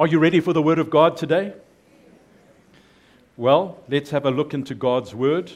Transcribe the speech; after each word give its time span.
Are 0.00 0.06
you 0.06 0.18
ready 0.18 0.40
for 0.40 0.54
the 0.54 0.62
Word 0.62 0.78
of 0.78 0.88
God 0.88 1.18
today? 1.18 1.52
Well, 3.36 3.78
let's 3.86 4.08
have 4.08 4.24
a 4.24 4.30
look 4.30 4.54
into 4.54 4.74
God's 4.74 5.14
Word. 5.14 5.52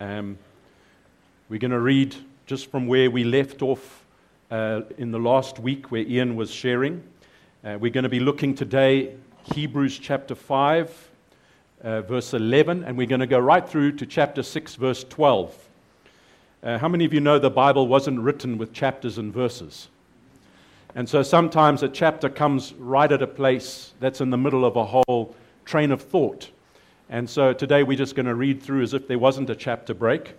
Um, 0.00 0.38
we're 1.50 1.58
going 1.58 1.72
to 1.72 1.78
read 1.78 2.16
just 2.46 2.70
from 2.70 2.86
where 2.86 3.10
we 3.10 3.22
left 3.22 3.60
off 3.60 4.06
uh, 4.50 4.80
in 4.96 5.10
the 5.10 5.18
last 5.18 5.58
week 5.58 5.92
where 5.92 6.00
Ian 6.00 6.36
was 6.36 6.50
sharing. 6.50 7.02
Uh, 7.62 7.76
we're 7.78 7.92
going 7.92 8.04
to 8.04 8.08
be 8.08 8.18
looking 8.18 8.54
today 8.54 9.14
Hebrews 9.54 9.98
chapter 9.98 10.34
5, 10.34 11.10
uh, 11.84 12.00
verse 12.00 12.32
11, 12.32 12.84
and 12.84 12.96
we're 12.96 13.06
going 13.06 13.20
to 13.20 13.26
go 13.26 13.40
right 13.40 13.68
through 13.68 13.92
to 13.96 14.06
chapter 14.06 14.42
6, 14.42 14.74
verse 14.76 15.04
12. 15.04 15.68
Uh, 16.62 16.78
how 16.78 16.88
many 16.88 17.04
of 17.04 17.12
you 17.12 17.20
know 17.20 17.38
the 17.38 17.50
Bible 17.50 17.86
wasn't 17.86 18.20
written 18.20 18.56
with 18.56 18.72
chapters 18.72 19.18
and 19.18 19.34
verses? 19.34 19.88
And 20.94 21.08
so 21.08 21.22
sometimes 21.22 21.82
a 21.82 21.88
chapter 21.88 22.28
comes 22.28 22.74
right 22.74 23.10
at 23.10 23.22
a 23.22 23.26
place 23.26 23.94
that's 23.98 24.20
in 24.20 24.30
the 24.30 24.36
middle 24.36 24.64
of 24.64 24.76
a 24.76 24.84
whole 24.84 25.34
train 25.64 25.90
of 25.90 26.02
thought. 26.02 26.50
And 27.08 27.28
so 27.28 27.52
today 27.52 27.82
we're 27.82 27.96
just 27.96 28.14
going 28.14 28.26
to 28.26 28.34
read 28.34 28.62
through 28.62 28.82
as 28.82 28.92
if 28.92 29.08
there 29.08 29.18
wasn't 29.18 29.48
a 29.48 29.56
chapter 29.56 29.94
break 29.94 30.34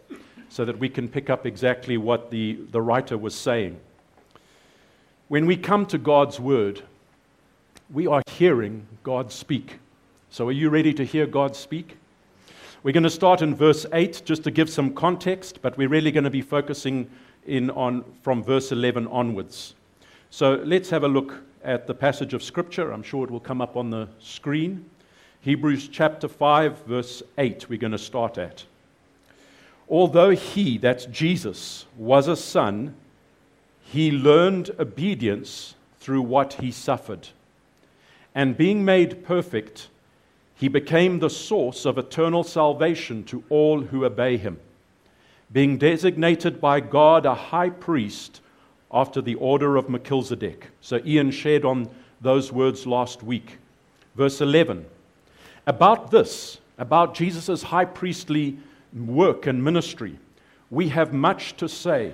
so 0.50 0.64
that 0.66 0.78
we 0.78 0.90
can 0.90 1.08
pick 1.08 1.32
up 1.32 1.48
exactly 1.48 1.98
what 1.98 2.30
the, 2.30 2.60
the 2.72 2.82
writer 2.82 3.18
was 3.18 3.34
saying. 3.34 3.80
When 5.28 5.48
we 5.48 5.58
come 5.58 5.88
to 5.88 5.98
God's 5.98 6.40
word, 6.40 6.84
we 7.92 8.06
are 8.06 8.22
hearing 8.30 8.86
God 9.02 9.32
speak. 9.32 9.80
So 10.30 10.48
are 10.48 10.52
you 10.52 10.70
ready 10.70 10.94
to 10.94 11.04
hear 11.04 11.26
God 11.26 11.56
speak? 11.56 11.98
We're 12.84 12.92
going 12.92 13.04
to 13.04 13.10
start 13.10 13.42
in 13.42 13.56
verse 13.56 13.86
8 13.92 14.22
just 14.26 14.44
to 14.44 14.52
give 14.52 14.70
some 14.70 14.94
context, 14.94 15.62
but 15.62 15.78
we're 15.78 15.90
really 15.90 16.12
going 16.12 16.26
to 16.26 16.30
be 16.30 16.42
focusing 16.42 17.10
in 17.48 17.72
on 17.72 18.04
from 18.22 18.44
verse 18.44 18.72
11 18.72 19.08
onwards. 19.08 19.74
So 20.34 20.60
let's 20.66 20.90
have 20.90 21.04
a 21.04 21.08
look 21.08 21.44
at 21.64 21.86
the 21.86 21.94
passage 21.94 22.34
of 22.34 22.42
Scripture. 22.42 22.92
I'm 22.92 23.04
sure 23.04 23.24
it 23.24 23.30
will 23.30 23.40
come 23.40 23.62
up 23.62 23.78
on 23.78 23.92
the 23.92 24.08
screen. 24.20 24.90
Hebrews 25.42 25.90
chapter 25.90 26.28
5, 26.28 26.86
verse 26.86 27.22
8, 27.38 27.70
we're 27.70 27.78
going 27.78 27.92
to 27.92 28.00
start 28.00 28.40
at. 28.40 28.66
Although 29.88 30.32
he, 30.32 30.80
that's 30.80 31.06
Jesus, 31.06 31.86
was 31.98 32.28
a 32.28 32.36
son, 32.36 32.96
he 33.84 34.10
learned 34.10 34.72
obedience 34.80 35.76
through 36.00 36.24
what 36.24 36.54
he 36.54 36.72
suffered. 36.72 37.28
And 38.34 38.58
being 38.58 38.84
made 38.84 39.24
perfect, 39.24 39.90
he 40.56 40.68
became 40.68 41.20
the 41.20 41.30
source 41.30 41.86
of 41.86 42.00
eternal 42.00 42.44
salvation 42.44 43.24
to 43.26 43.44
all 43.50 43.82
who 43.82 44.04
obey 44.04 44.38
him, 44.38 44.60
being 45.52 45.78
designated 45.78 46.60
by 46.60 46.80
God 46.80 47.28
a 47.28 47.36
high 47.36 47.70
priest 47.70 48.42
after 48.94 49.22
the 49.22 49.36
order 49.36 49.76
of 49.76 49.90
Melchizedek. 49.90 50.70
So 50.82 51.02
Ian 51.06 51.32
shared 51.32 51.66
on 51.66 51.90
those 52.22 52.52
words 52.52 52.86
last 52.86 53.24
week. 53.24 53.58
Verse 54.16 54.40
11. 54.40 54.86
About 55.66 56.12
this, 56.12 56.60
about 56.78 57.16
Jesus' 57.16 57.64
high 57.64 57.86
priestly 57.86 58.58
work 58.94 59.48
and 59.48 59.64
ministry, 59.64 60.20
we 60.70 60.90
have 60.90 61.14
much 61.14 61.56
to 61.58 61.68
say, 61.68 62.14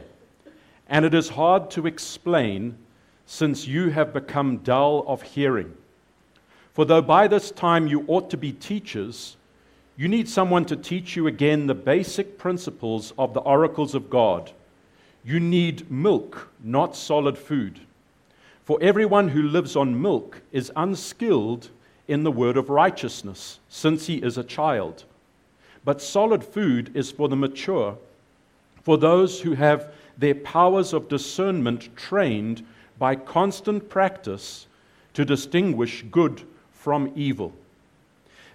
and 0.87 1.05
it 1.05 1.13
is 1.13 1.29
hard 1.29 1.69
to 1.71 1.87
explain 1.87 2.77
since 3.25 3.67
you 3.67 3.89
have 3.89 4.13
become 4.13 4.57
dull 4.57 5.03
of 5.07 5.21
hearing. 5.21 5.75
For 6.73 6.85
though 6.85 7.01
by 7.01 7.27
this 7.27 7.51
time 7.51 7.87
you 7.87 8.05
ought 8.07 8.29
to 8.29 8.37
be 8.37 8.51
teachers, 8.51 9.37
you 9.97 10.07
need 10.07 10.29
someone 10.29 10.65
to 10.65 10.75
teach 10.75 11.15
you 11.15 11.27
again 11.27 11.67
the 11.67 11.75
basic 11.75 12.37
principles 12.37 13.13
of 13.17 13.33
the 13.33 13.41
oracles 13.41 13.93
of 13.93 14.09
God. 14.09 14.51
You 15.29 15.39
need 15.39 15.91
milk, 15.91 16.49
not 16.63 16.95
solid 16.95 17.37
food. 17.37 17.81
For 18.63 18.79
everyone 18.81 19.27
who 19.27 19.43
lives 19.43 19.75
on 19.75 20.01
milk 20.01 20.41
is 20.51 20.71
unskilled 20.75 21.69
in 22.07 22.23
the 22.23 22.31
word 22.31 22.57
of 22.57 22.71
righteousness, 22.71 23.59
since 23.69 24.07
he 24.07 24.15
is 24.15 24.39
a 24.39 24.43
child. 24.43 25.03
But 25.85 26.01
solid 26.01 26.43
food 26.43 26.89
is 26.95 27.11
for 27.11 27.29
the 27.29 27.35
mature, 27.35 27.95
for 28.81 28.97
those 28.97 29.41
who 29.41 29.53
have 29.53 29.93
their 30.17 30.33
powers 30.33 30.93
of 30.93 31.07
discernment 31.09 31.95
trained 31.95 32.65
by 32.97 33.15
constant 33.15 33.87
practice 33.87 34.65
to 35.13 35.23
distinguish 35.23 36.03
good 36.09 36.41
from 36.71 37.11
evil. 37.15 37.53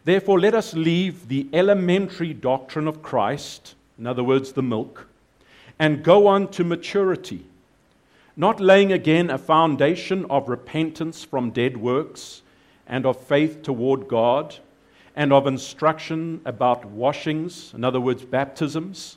Therefore, 0.04 0.40
let 0.40 0.54
us 0.54 0.74
leave 0.74 1.28
the 1.28 1.46
elementary 1.52 2.34
doctrine 2.34 2.88
of 2.88 3.00
Christ, 3.00 3.76
in 3.96 4.08
other 4.08 4.24
words, 4.24 4.54
the 4.54 4.62
milk 4.64 5.06
and 5.78 6.04
go 6.04 6.26
on 6.26 6.48
to 6.48 6.64
maturity, 6.64 7.44
not 8.36 8.60
laying 8.60 8.92
again 8.92 9.30
a 9.30 9.38
foundation 9.38 10.24
of 10.30 10.48
repentance 10.48 11.24
from 11.24 11.50
dead 11.50 11.76
works 11.76 12.42
and 12.86 13.06
of 13.06 13.20
faith 13.20 13.62
toward 13.62 14.08
God 14.08 14.56
and 15.16 15.32
of 15.32 15.46
instruction 15.46 16.40
about 16.44 16.84
washings, 16.84 17.72
in 17.74 17.84
other 17.84 18.00
words, 18.00 18.24
baptisms, 18.24 19.16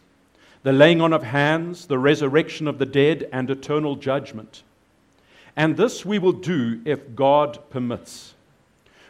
the 0.64 0.74
laying 0.74 1.02
on 1.02 1.14
of 1.14 1.24
hands, 1.24 1.88
the 1.88 1.98
resurrection 1.98 2.68
of 2.68 2.78
the 2.78 2.86
dead, 2.86 3.28
and 3.32 3.50
eternal 3.50 3.96
judgment. 3.96 4.64
And 5.56 5.76
this 5.76 6.06
we 6.06 6.20
will 6.20 6.34
do 6.34 6.82
if 6.86 7.16
God 7.16 7.60
permits. 7.70 8.36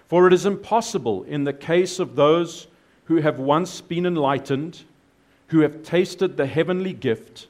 For 0.07 0.27
it 0.27 0.33
is 0.33 0.45
impossible 0.45 1.23
in 1.23 1.43
the 1.43 1.53
case 1.53 1.99
of 1.99 2.15
those 2.15 2.67
who 3.05 3.17
have 3.17 3.39
once 3.39 3.81
been 3.81 4.05
enlightened 4.05 4.83
who 5.47 5.61
have 5.61 5.83
tasted 5.83 6.37
the 6.37 6.45
heavenly 6.45 6.93
gift 6.93 7.47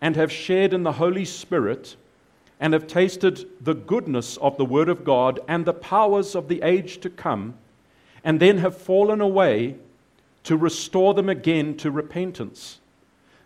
and 0.00 0.16
have 0.16 0.32
shared 0.32 0.72
in 0.72 0.82
the 0.82 0.92
Holy 0.92 1.24
Spirit 1.24 1.96
and 2.58 2.72
have 2.72 2.86
tasted 2.86 3.46
the 3.60 3.74
goodness 3.74 4.36
of 4.38 4.56
the 4.56 4.64
Word 4.64 4.88
of 4.88 5.04
God 5.04 5.40
and 5.46 5.64
the 5.64 5.74
powers 5.74 6.34
of 6.34 6.48
the 6.48 6.62
age 6.62 7.00
to 7.00 7.10
come, 7.10 7.54
and 8.24 8.40
then 8.40 8.58
have 8.58 8.76
fallen 8.76 9.20
away 9.20 9.76
to 10.44 10.56
restore 10.56 11.12
them 11.12 11.28
again 11.28 11.76
to 11.76 11.90
repentance, 11.90 12.78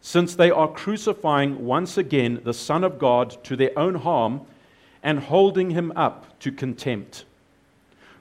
since 0.01 0.35
they 0.35 0.51
are 0.51 0.69
crucifying 0.69 1.65
once 1.65 1.99
again 1.99 2.41
the 2.45 2.55
Son 2.55 2.85
of 2.85 2.99
God 2.99 3.43
to 3.45 3.57
their 3.57 3.77
own 3.77 3.97
harm 3.97 4.43
and 5.03 5.19
holding 5.19 5.71
him 5.71 5.93
up 5.97 6.39
to 6.41 6.53
contempt. 6.53 7.25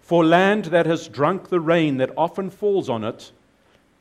For 0.01 0.25
land 0.25 0.65
that 0.65 0.87
has 0.87 1.07
drunk 1.07 1.49
the 1.49 1.59
rain 1.59 1.97
that 1.97 2.11
often 2.17 2.49
falls 2.49 2.89
on 2.89 3.03
it, 3.03 3.31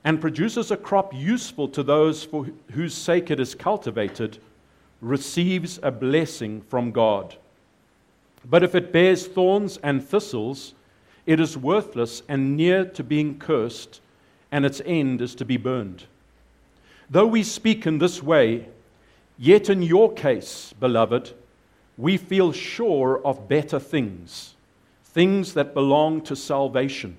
and 0.09 0.23
produces 0.23 0.71
a 0.71 0.77
crop 0.79 1.13
useful 1.13 1.69
to 1.69 1.83
those 1.83 2.25
for 2.25 2.47
whose 2.73 2.95
sake 2.95 3.31
it 3.31 3.39
is 3.39 3.55
cultivated, 3.55 4.39
receives 5.03 5.79
a 5.83 5.91
blessing 5.91 6.63
from 6.63 6.91
God. 6.91 7.37
But 8.43 8.63
if 8.63 8.75
it 8.75 8.91
bears 8.91 9.27
thorns 9.27 9.77
and 9.83 10.03
thistles, 10.03 10.73
it 11.27 11.39
is 11.39 11.59
worthless 11.59 12.23
and 12.27 12.57
near 12.57 12.87
to 12.87 13.05
being 13.05 13.39
cursed, 13.39 14.01
and 14.51 14.65
its 14.65 14.81
end 14.87 15.21
is 15.21 15.35
to 15.35 15.45
be 15.45 15.59
burned. 15.59 16.05
Though 17.11 17.27
we 17.27 17.43
speak 17.43 17.87
in 17.87 17.99
this 17.99 18.23
way, 18.23 18.67
yet 19.37 19.69
in 19.69 19.83
your 19.83 20.11
case, 20.15 20.73
beloved, 20.81 21.35
we 21.99 22.17
feel 22.17 22.53
sure 22.53 23.21
of 23.27 23.47
better 23.47 23.79
things, 23.79 24.55
things 25.05 25.53
that 25.53 25.75
belong 25.75 26.23
to 26.23 26.35
salvation. 26.35 27.19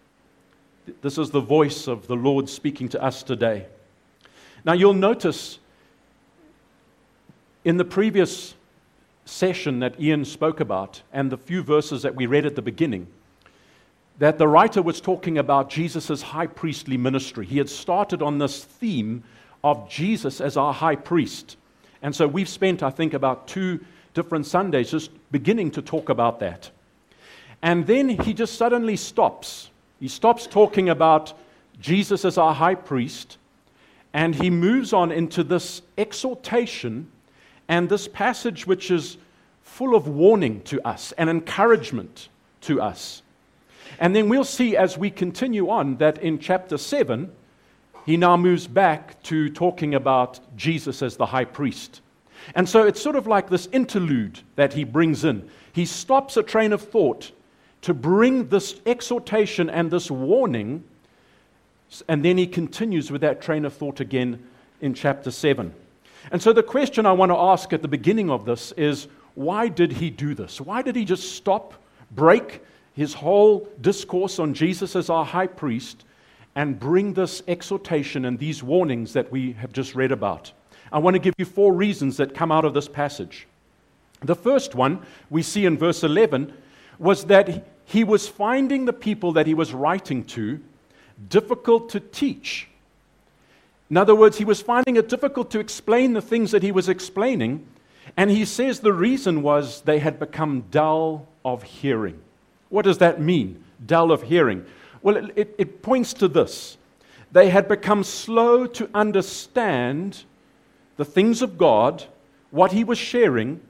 This 1.01 1.17
is 1.17 1.29
the 1.31 1.41
voice 1.41 1.87
of 1.87 2.07
the 2.07 2.15
Lord 2.15 2.49
speaking 2.49 2.89
to 2.89 3.01
us 3.01 3.23
today. 3.23 3.65
Now, 4.63 4.73
you'll 4.73 4.93
notice 4.93 5.59
in 7.63 7.77
the 7.77 7.85
previous 7.85 8.55
session 9.25 9.79
that 9.79 9.99
Ian 9.99 10.25
spoke 10.25 10.59
about 10.59 11.01
and 11.13 11.31
the 11.31 11.37
few 11.37 11.63
verses 11.63 12.01
that 12.01 12.15
we 12.15 12.25
read 12.25 12.45
at 12.45 12.55
the 12.55 12.61
beginning 12.61 13.07
that 14.19 14.37
the 14.37 14.47
writer 14.47 14.83
was 14.83 15.01
talking 15.01 15.39
about 15.39 15.67
Jesus' 15.67 16.21
high 16.21 16.45
priestly 16.45 16.95
ministry. 16.95 17.43
He 17.43 17.57
had 17.57 17.67
started 17.67 18.21
on 18.21 18.37
this 18.37 18.63
theme 18.63 19.23
of 19.63 19.89
Jesus 19.89 20.39
as 20.39 20.57
our 20.57 20.71
high 20.71 20.95
priest. 20.95 21.57
And 22.03 22.15
so 22.15 22.27
we've 22.27 22.47
spent, 22.47 22.83
I 22.83 22.91
think, 22.91 23.15
about 23.15 23.47
two 23.47 23.83
different 24.13 24.45
Sundays 24.45 24.91
just 24.91 25.09
beginning 25.31 25.71
to 25.71 25.81
talk 25.81 26.09
about 26.09 26.39
that. 26.39 26.69
And 27.63 27.87
then 27.87 28.09
he 28.09 28.35
just 28.35 28.59
suddenly 28.59 28.95
stops 28.95 29.70
he 30.01 30.07
stops 30.07 30.47
talking 30.47 30.89
about 30.89 31.31
Jesus 31.79 32.25
as 32.25 32.39
our 32.39 32.55
high 32.55 32.73
priest 32.73 33.37
and 34.13 34.33
he 34.33 34.49
moves 34.49 34.93
on 34.93 35.11
into 35.11 35.43
this 35.43 35.83
exhortation 35.95 37.09
and 37.67 37.87
this 37.87 38.07
passage 38.07 38.65
which 38.65 38.89
is 38.89 39.17
full 39.61 39.95
of 39.95 40.07
warning 40.07 40.61
to 40.63 40.81
us 40.85 41.13
and 41.13 41.29
encouragement 41.29 42.29
to 42.61 42.81
us. 42.81 43.21
And 43.99 44.15
then 44.15 44.27
we'll 44.27 44.43
see 44.43 44.75
as 44.75 44.97
we 44.97 45.11
continue 45.11 45.69
on 45.69 45.97
that 45.97 46.17
in 46.17 46.39
chapter 46.39 46.79
7, 46.79 47.31
he 48.07 48.17
now 48.17 48.35
moves 48.35 48.65
back 48.65 49.21
to 49.23 49.51
talking 49.51 49.93
about 49.93 50.39
Jesus 50.57 51.03
as 51.03 51.15
the 51.15 51.27
high 51.27 51.45
priest. 51.45 52.01
And 52.55 52.67
so 52.67 52.87
it's 52.87 52.99
sort 52.99 53.15
of 53.15 53.27
like 53.27 53.51
this 53.51 53.67
interlude 53.71 54.39
that 54.55 54.73
he 54.73 54.83
brings 54.83 55.23
in. 55.25 55.47
He 55.73 55.85
stops 55.85 56.37
a 56.37 56.43
train 56.43 56.73
of 56.73 56.81
thought 56.81 57.31
to 57.81 57.93
bring 57.93 58.47
this 58.49 58.79
exhortation 58.85 59.69
and 59.69 59.89
this 59.89 60.11
warning, 60.11 60.83
and 62.07 62.23
then 62.23 62.37
he 62.37 62.47
continues 62.47 63.11
with 63.11 63.21
that 63.21 63.41
train 63.41 63.65
of 63.65 63.73
thought 63.73 63.99
again 63.99 64.43
in 64.81 64.93
chapter 64.93 65.31
7. 65.31 65.73
And 66.31 66.41
so 66.41 66.53
the 66.53 66.63
question 66.63 67.05
I 67.05 67.11
want 67.13 67.31
to 67.31 67.37
ask 67.37 67.73
at 67.73 67.81
the 67.81 67.87
beginning 67.87 68.29
of 68.29 68.45
this 68.45 68.71
is 68.73 69.07
why 69.33 69.67
did 69.67 69.91
he 69.93 70.09
do 70.09 70.35
this? 70.35 70.61
Why 70.61 70.81
did 70.81 70.95
he 70.95 71.05
just 71.05 71.35
stop, 71.35 71.73
break 72.11 72.61
his 72.93 73.13
whole 73.13 73.67
discourse 73.79 74.37
on 74.37 74.53
Jesus 74.53 74.95
as 74.95 75.09
our 75.09 75.25
high 75.25 75.47
priest, 75.47 76.05
and 76.55 76.79
bring 76.79 77.13
this 77.13 77.41
exhortation 77.47 78.25
and 78.25 78.37
these 78.37 78.61
warnings 78.61 79.13
that 79.13 79.31
we 79.31 79.53
have 79.53 79.71
just 79.71 79.95
read 79.95 80.11
about? 80.11 80.51
I 80.91 80.99
want 80.99 81.15
to 81.15 81.19
give 81.19 81.33
you 81.37 81.45
four 81.45 81.73
reasons 81.73 82.17
that 82.17 82.35
come 82.35 82.51
out 82.51 82.65
of 82.65 82.73
this 82.73 82.89
passage. 82.89 83.47
The 84.21 84.35
first 84.35 84.75
one 84.75 85.03
we 85.29 85.41
see 85.41 85.65
in 85.65 85.77
verse 85.77 86.03
11 86.03 86.53
was 86.99 87.25
that 87.25 87.65
he 87.91 88.03
was 88.05 88.27
finding 88.27 88.85
the 88.85 88.93
people 88.93 89.33
that 89.33 89.45
he 89.45 89.53
was 89.53 89.73
writing 89.73 90.23
to 90.23 90.61
difficult 91.27 91.89
to 91.89 91.99
teach. 91.99 92.69
In 93.89 93.97
other 93.97 94.15
words, 94.15 94.37
he 94.37 94.45
was 94.45 94.61
finding 94.61 94.95
it 94.95 95.09
difficult 95.09 95.51
to 95.51 95.59
explain 95.59 96.13
the 96.13 96.21
things 96.21 96.51
that 96.51 96.63
he 96.63 96.71
was 96.71 96.87
explaining, 96.87 97.67
and 98.15 98.31
he 98.31 98.45
says 98.45 98.79
the 98.79 98.93
reason 98.93 99.41
was 99.41 99.81
they 99.81 99.99
had 99.99 100.19
become 100.19 100.63
dull 100.71 101.27
of 101.43 101.63
hearing. 101.63 102.19
What 102.69 102.85
does 102.85 102.99
that 102.99 103.19
mean, 103.19 103.61
dull 103.85 104.13
of 104.13 104.23
hearing? 104.23 104.65
Well, 105.01 105.17
it, 105.17 105.33
it, 105.35 105.55
it 105.57 105.81
points 105.81 106.13
to 106.13 106.29
this 106.29 106.77
they 107.33 107.49
had 107.49 107.67
become 107.67 108.03
slow 108.03 108.67
to 108.67 108.89
understand 108.93 110.23
the 110.97 111.05
things 111.05 111.41
of 111.41 111.57
God, 111.57 112.05
what 112.51 112.71
he 112.71 112.83
was 112.83 112.97
sharing, 112.97 113.61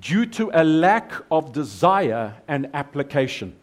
due 0.00 0.26
to 0.26 0.50
a 0.54 0.64
lack 0.64 1.12
of 1.30 1.52
desire 1.52 2.34
and 2.48 2.68
application. 2.74 3.54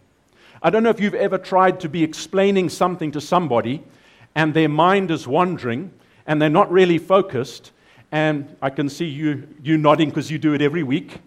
I 0.62 0.70
don't 0.70 0.84
know 0.84 0.90
if 0.90 1.00
you've 1.00 1.16
ever 1.16 1.38
tried 1.38 1.80
to 1.82 1.90
be 1.90 2.04
explaining 2.04 2.70
something 2.70 3.12
to 3.12 3.22
somebody 3.22 3.84
and 4.36 4.54
their 4.54 4.70
mind 4.70 5.12
is 5.12 5.28
wandering 5.28 5.92
and 6.28 6.42
they're 6.42 6.50
not 6.50 6.72
really 6.72 6.98
focused. 6.98 7.72
And 8.12 8.56
I 8.62 8.70
can 8.70 8.90
see 8.90 9.06
you, 9.06 9.48
you 9.64 9.78
nodding 9.78 10.10
because 10.10 10.30
you 10.30 10.38
do 10.38 10.54
it 10.54 10.62
every 10.62 10.84
week. 10.84 11.20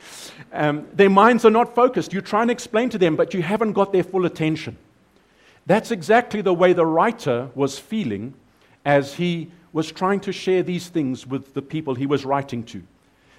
Um, 0.53 0.87
their 0.93 1.11
minds 1.11 1.45
are 1.45 1.51
not 1.51 1.75
focused. 1.75 2.13
You 2.13 2.21
try 2.21 2.43
and 2.43 2.51
explain 2.51 2.91
to 2.91 2.99
them, 2.99 3.17
but 3.17 3.35
you 3.35 3.43
haven't 3.43 3.73
got 3.73 3.93
their 3.93 4.05
full 4.05 4.27
attention. 4.27 4.77
That's 5.67 5.91
exactly 5.91 6.43
the 6.43 6.55
way 6.55 6.73
the 6.73 6.87
writer 6.87 7.51
was 7.55 7.79
feeling 7.79 8.35
as 8.85 9.15
he 9.15 9.51
was 9.73 9.91
trying 9.91 10.21
to 10.21 10.33
share 10.33 10.63
these 10.63 10.89
things 10.89 11.27
with 11.27 11.55
the 11.55 11.63
people 11.63 11.95
he 11.95 12.07
was 12.07 12.25
writing 12.25 12.63
to. 12.65 12.83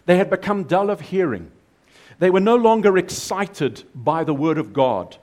They 0.05 0.17
had 0.17 0.29
become 0.29 0.63
dull 0.63 0.89
of 0.89 1.01
hearing. 1.01 1.51
They 2.23 2.29
were 2.29 2.39
no 2.39 2.55
longer 2.55 2.97
excited 2.97 3.83
by 3.93 4.23
the 4.23 4.33
Word 4.33 4.57
of 4.57 4.71
God. 4.71 5.17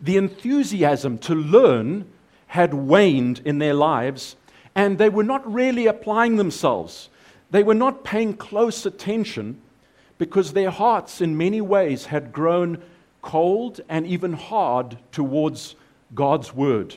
The 0.00 0.16
enthusiasm 0.16 1.18
to 1.18 1.34
learn 1.34 2.06
had 2.46 2.72
waned 2.72 3.42
in 3.44 3.58
their 3.58 3.74
lives, 3.74 4.34
and 4.74 4.96
they 4.96 5.10
were 5.10 5.24
not 5.24 5.52
really 5.52 5.86
applying 5.86 6.36
themselves. 6.36 7.10
They 7.50 7.62
were 7.62 7.74
not 7.74 8.02
paying 8.02 8.32
close 8.32 8.86
attention 8.86 9.60
because 10.16 10.54
their 10.54 10.70
hearts, 10.70 11.20
in 11.20 11.36
many 11.36 11.60
ways, 11.60 12.06
had 12.06 12.32
grown 12.32 12.82
cold 13.20 13.82
and 13.86 14.06
even 14.06 14.32
hard 14.32 14.96
towards 15.12 15.76
God's 16.14 16.54
Word. 16.54 16.96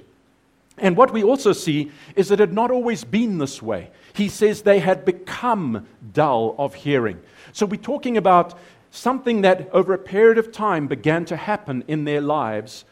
And 0.78 0.96
what 0.96 1.12
we 1.12 1.24
also 1.26 1.52
see 1.52 1.92
is 2.16 2.30
that 2.30 2.40
it 2.40 2.48
had 2.48 2.54
not 2.54 2.72
always 2.72 3.04
been 3.04 3.38
this 3.38 3.62
way. 3.62 3.90
He 4.14 4.30
says 4.30 4.62
they 4.62 4.80
had 4.80 5.04
become 5.04 5.88
dull 6.14 6.56
of 6.58 6.74
hearing. 6.74 7.20
So 7.52 7.66
we're 7.66 7.82
talking 7.82 8.16
about 8.16 8.58
something 8.92 9.42
that 9.42 9.70
over 9.72 9.94
a 9.94 9.98
period 9.98 10.38
of 10.38 10.52
time 10.52 10.88
began 10.88 11.26
to 11.26 11.38
happen 11.38 11.84
in 11.88 12.04
their 12.04 12.22
lives 12.22 12.86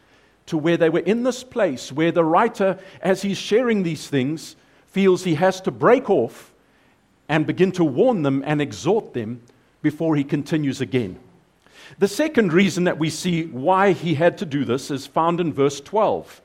to 0.46 0.58
where 0.58 0.76
they 0.76 0.90
were 0.90 1.00
in 1.00 1.22
this 1.22 1.44
place 1.44 1.92
where 1.92 2.10
the 2.10 2.24
writer, 2.24 2.78
as 3.02 3.22
he's 3.22 3.38
sharing 3.38 3.82
these 3.82 4.08
things, 4.08 4.56
feels 4.86 5.22
he 5.22 5.34
has 5.34 5.60
to 5.60 5.70
break 5.70 6.10
off 6.10 6.52
and 7.28 7.46
begin 7.46 7.70
to 7.70 7.84
warn 7.84 8.22
them 8.22 8.42
and 8.44 8.60
exhort 8.60 9.14
them 9.14 9.40
before 9.82 10.16
he 10.16 10.24
continues 10.24 10.80
again. 10.80 11.16
The 11.98 12.08
second 12.08 12.52
reason 12.52 12.84
that 12.84 12.98
we 12.98 13.10
see 13.10 13.44
why 13.44 13.92
he 13.92 14.14
had 14.14 14.38
to 14.38 14.46
do 14.46 14.64
this 14.64 14.90
is 14.90 15.06
found 15.06 15.40
in 15.40 15.52
verse 15.52 15.80
12. 15.80 16.40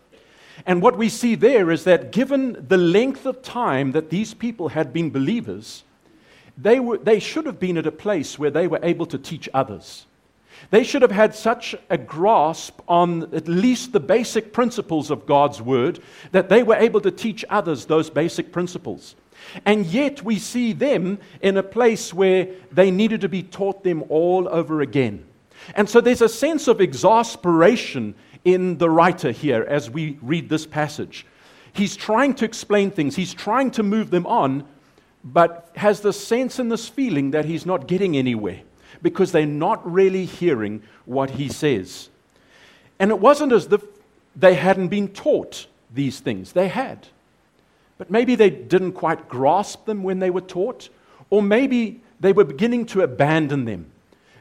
And 0.65 0.81
what 0.81 0.97
we 0.97 1.09
see 1.09 1.35
there 1.35 1.71
is 1.71 1.83
that 1.83 2.11
given 2.11 2.65
the 2.67 2.77
length 2.77 3.25
of 3.25 3.41
time 3.41 3.91
that 3.93 4.09
these 4.09 4.33
people 4.33 4.69
had 4.69 4.93
been 4.93 5.09
believers, 5.09 5.83
they, 6.57 6.79
were, 6.79 6.97
they 6.97 7.19
should 7.19 7.45
have 7.45 7.59
been 7.59 7.77
at 7.77 7.87
a 7.87 7.91
place 7.91 8.39
where 8.39 8.51
they 8.51 8.67
were 8.67 8.79
able 8.81 9.05
to 9.07 9.17
teach 9.17 9.49
others. 9.53 10.05
They 10.71 10.83
should 10.83 11.01
have 11.01 11.11
had 11.11 11.35
such 11.35 11.75
a 11.89 11.97
grasp 11.97 12.79
on 12.87 13.33
at 13.35 13.47
least 13.47 13.91
the 13.91 13.99
basic 13.99 14.53
principles 14.53 15.11
of 15.11 15.25
God's 15.25 15.61
Word 15.61 15.99
that 16.31 16.49
they 16.49 16.63
were 16.63 16.75
able 16.75 17.01
to 17.01 17.11
teach 17.11 17.43
others 17.49 17.85
those 17.85 18.09
basic 18.09 18.51
principles. 18.51 19.15
And 19.65 19.85
yet 19.85 20.23
we 20.23 20.39
see 20.39 20.73
them 20.73 21.19
in 21.41 21.57
a 21.57 21.63
place 21.63 22.13
where 22.13 22.47
they 22.71 22.89
needed 22.89 23.21
to 23.21 23.29
be 23.29 23.43
taught 23.43 23.83
them 23.83 24.03
all 24.09 24.47
over 24.49 24.81
again. 24.81 25.25
And 25.75 25.89
so 25.89 26.01
there's 26.01 26.21
a 26.21 26.29
sense 26.29 26.67
of 26.67 26.81
exasperation 26.81 28.15
in 28.43 28.77
the 28.77 28.89
writer 28.89 29.31
here 29.31 29.65
as 29.67 29.89
we 29.89 30.17
read 30.21 30.49
this 30.49 30.65
passage. 30.65 31.25
He's 31.73 31.95
trying 31.95 32.35
to 32.35 32.45
explain 32.45 32.91
things, 32.91 33.15
he's 33.15 33.33
trying 33.33 33.71
to 33.71 33.83
move 33.83 34.09
them 34.09 34.25
on, 34.25 34.65
but 35.25 35.69
has 35.75 36.01
the 36.01 36.13
sense 36.13 36.59
and 36.59 36.71
this 36.71 36.87
feeling 36.87 37.31
that 37.31 37.45
he's 37.45 37.65
not 37.65 37.87
getting 37.87 38.15
anywhere 38.15 38.61
because 39.01 39.31
they're 39.31 39.45
not 39.47 39.91
really 39.91 40.25
hearing 40.25 40.83
what 41.05 41.31
he 41.31 41.49
says. 41.49 42.09
And 42.99 43.09
it 43.09 43.19
wasn't 43.19 43.51
as 43.51 43.65
if 43.65 43.83
they 44.35 44.53
hadn't 44.53 44.89
been 44.89 45.07
taught 45.07 45.65
these 45.93 46.19
things, 46.19 46.51
they 46.51 46.67
had. 46.67 47.07
But 47.97 48.11
maybe 48.11 48.35
they 48.35 48.49
didn't 48.49 48.93
quite 48.93 49.27
grasp 49.27 49.85
them 49.85 50.03
when 50.03 50.19
they 50.19 50.29
were 50.29 50.41
taught, 50.41 50.89
or 51.29 51.41
maybe 51.41 52.01
they 52.19 52.31
were 52.31 52.43
beginning 52.43 52.85
to 52.87 53.01
abandon 53.01 53.65
them. 53.65 53.87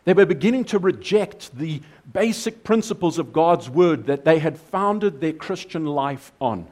They 0.05 0.13
were 0.13 0.27
beginning 0.27 0.65
to 0.67 0.79
reject 0.79 1.57
the 1.57 1.81
basic 2.13 2.63
principles 2.63 3.19
of 3.19 3.33
God's 3.33 3.71
word 3.71 4.07
that 4.07 4.25
they 4.25 4.39
had 4.39 4.59
founded 4.59 5.21
their 5.21 5.33
Christian 5.33 5.87
life 5.87 6.31
on. 6.41 6.67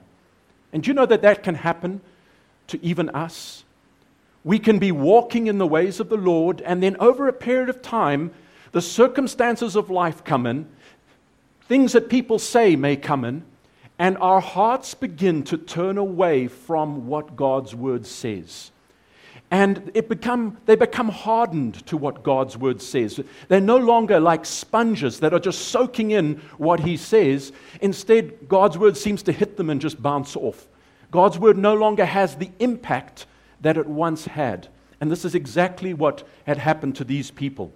And 0.72 0.82
do 0.82 0.88
you 0.88 0.94
know 0.94 1.06
that 1.06 1.22
that 1.22 1.42
can 1.42 1.54
happen 1.54 2.02
to 2.68 2.84
even 2.84 3.08
us? 3.10 3.64
We 4.44 4.58
can 4.58 4.78
be 4.78 4.92
walking 4.92 5.46
in 5.46 5.58
the 5.58 5.66
ways 5.66 6.00
of 6.00 6.08
the 6.08 6.16
Lord, 6.16 6.60
and 6.62 6.82
then 6.82 6.96
over 6.98 7.28
a 7.28 7.32
period 7.32 7.68
of 7.68 7.82
time, 7.82 8.32
the 8.72 8.82
circumstances 8.82 9.76
of 9.76 9.90
life 9.90 10.24
come 10.24 10.46
in, 10.46 10.68
things 11.62 11.92
that 11.92 12.08
people 12.08 12.38
say 12.38 12.74
may 12.74 12.96
come 12.96 13.24
in, 13.24 13.44
and 13.98 14.18
our 14.18 14.40
hearts 14.40 14.94
begin 14.94 15.44
to 15.44 15.56
turn 15.56 15.96
away 15.96 16.48
from 16.48 17.06
what 17.06 17.36
God's 17.36 17.74
word 17.74 18.04
says. 18.06 18.72
And 19.52 19.90
it 19.92 20.08
become, 20.08 20.56
they 20.64 20.76
become 20.76 21.10
hardened 21.10 21.86
to 21.86 21.98
what 21.98 22.22
God's 22.22 22.56
word 22.56 22.80
says. 22.80 23.20
They're 23.48 23.60
no 23.60 23.76
longer 23.76 24.18
like 24.18 24.46
sponges 24.46 25.20
that 25.20 25.34
are 25.34 25.38
just 25.38 25.68
soaking 25.68 26.12
in 26.12 26.40
what 26.56 26.80
he 26.80 26.96
says. 26.96 27.52
Instead, 27.82 28.48
God's 28.48 28.78
word 28.78 28.96
seems 28.96 29.22
to 29.24 29.32
hit 29.32 29.58
them 29.58 29.68
and 29.68 29.78
just 29.78 30.02
bounce 30.02 30.36
off. 30.36 30.66
God's 31.10 31.38
word 31.38 31.58
no 31.58 31.74
longer 31.74 32.06
has 32.06 32.36
the 32.36 32.50
impact 32.60 33.26
that 33.62 33.76
it 33.76 33.86
once 33.86 34.26
had. 34.26 34.68
And 35.00 35.10
this 35.10 35.24
is 35.24 35.34
exactly 35.34 35.94
what 35.94 36.26
had 36.46 36.58
happened 36.58 36.96
to 36.96 37.04
these 37.04 37.30
people. 37.30 37.72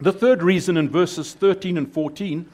The 0.00 0.12
third 0.12 0.42
reason 0.42 0.76
in 0.76 0.88
verses 0.88 1.34
13 1.34 1.76
and 1.76 1.92
14 1.92 2.48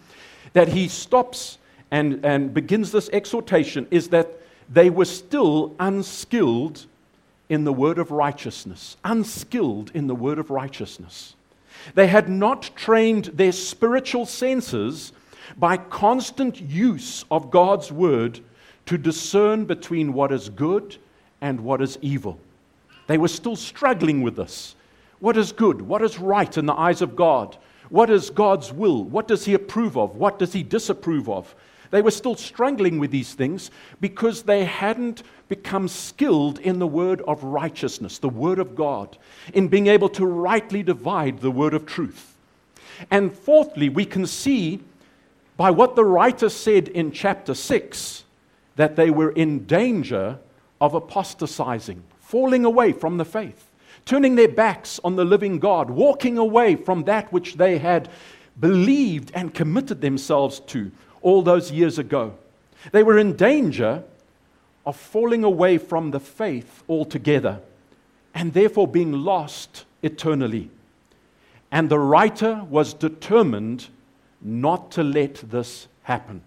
that 0.52 0.68
he 0.68 0.88
stops 0.88 1.58
and, 1.90 2.24
and 2.24 2.52
begins 2.52 2.92
this 2.92 3.08
exhortation 3.12 3.86
is 3.90 4.08
that 4.08 4.40
they 4.68 4.90
were 4.90 5.04
still 5.04 5.74
unskilled 5.78 6.86
in 7.48 7.64
the 7.64 7.72
word 7.72 7.98
of 7.98 8.10
righteousness, 8.10 8.96
unskilled 9.04 9.90
in 9.92 10.06
the 10.06 10.14
word 10.14 10.38
of 10.38 10.50
righteousness. 10.50 11.34
They 11.94 12.06
had 12.06 12.28
not 12.28 12.70
trained 12.76 13.26
their 13.26 13.52
spiritual 13.52 14.26
senses 14.26 15.12
by 15.56 15.76
constant 15.76 16.60
use 16.60 17.24
of 17.30 17.50
God's 17.50 17.90
word 17.90 18.40
to 18.86 18.98
discern 18.98 19.64
between 19.64 20.12
what 20.12 20.30
is 20.30 20.48
good 20.48 20.96
and 21.40 21.60
what 21.60 21.82
is 21.82 21.98
evil. 22.02 22.38
They 23.10 23.18
were 23.18 23.26
still 23.26 23.56
struggling 23.56 24.22
with 24.22 24.36
this. 24.36 24.76
What 25.18 25.36
is 25.36 25.50
good? 25.50 25.82
What 25.82 26.00
is 26.00 26.20
right 26.20 26.56
in 26.56 26.66
the 26.66 26.74
eyes 26.74 27.02
of 27.02 27.16
God? 27.16 27.56
What 27.88 28.08
is 28.08 28.30
God's 28.30 28.72
will? 28.72 29.02
What 29.02 29.26
does 29.26 29.46
He 29.46 29.54
approve 29.54 29.96
of? 29.96 30.14
What 30.14 30.38
does 30.38 30.52
He 30.52 30.62
disapprove 30.62 31.28
of? 31.28 31.52
They 31.90 32.02
were 32.02 32.12
still 32.12 32.36
struggling 32.36 33.00
with 33.00 33.10
these 33.10 33.34
things 33.34 33.72
because 34.00 34.44
they 34.44 34.64
hadn't 34.64 35.24
become 35.48 35.88
skilled 35.88 36.60
in 36.60 36.78
the 36.78 36.86
word 36.86 37.20
of 37.22 37.42
righteousness, 37.42 38.18
the 38.18 38.28
word 38.28 38.60
of 38.60 38.76
God, 38.76 39.18
in 39.54 39.66
being 39.66 39.88
able 39.88 40.10
to 40.10 40.24
rightly 40.24 40.84
divide 40.84 41.40
the 41.40 41.50
word 41.50 41.74
of 41.74 41.86
truth. 41.86 42.36
And 43.10 43.36
fourthly, 43.36 43.88
we 43.88 44.04
can 44.04 44.24
see 44.24 44.84
by 45.56 45.72
what 45.72 45.96
the 45.96 46.04
writer 46.04 46.48
said 46.48 46.86
in 46.86 47.10
chapter 47.10 47.54
6 47.54 48.22
that 48.76 48.94
they 48.94 49.10
were 49.10 49.32
in 49.32 49.66
danger 49.66 50.38
of 50.80 50.94
apostatizing, 50.94 52.04
falling 52.30 52.64
away 52.64 52.92
from 52.92 53.16
the 53.16 53.24
faith, 53.24 53.68
turning 54.06 54.36
their 54.36 54.48
backs 54.48 55.00
on 55.02 55.16
the 55.16 55.24
living 55.24 55.58
God, 55.58 55.90
walking 55.90 56.38
away 56.38 56.76
from 56.76 57.02
that 57.04 57.32
which 57.32 57.56
they 57.56 57.78
had 57.78 58.08
believed 58.60 59.32
and 59.34 59.52
committed 59.52 60.00
themselves 60.00 60.60
to 60.60 60.92
all 61.22 61.42
those 61.42 61.72
years 61.72 61.98
ago. 61.98 62.34
They 62.92 63.02
were 63.02 63.18
in 63.18 63.34
danger 63.34 64.04
of 64.86 64.94
falling 64.94 65.42
away 65.42 65.76
from 65.76 66.12
the 66.12 66.20
faith 66.20 66.84
altogether 66.88 67.60
and 68.32 68.52
therefore 68.52 68.86
being 68.86 69.10
lost 69.12 69.84
eternally. 70.00 70.70
And 71.72 71.88
the 71.88 71.98
writer 71.98 72.64
was 72.70 72.94
determined 72.94 73.88
not 74.40 74.92
to 74.92 75.02
let 75.02 75.34
this 75.50 75.88
happen, 76.04 76.42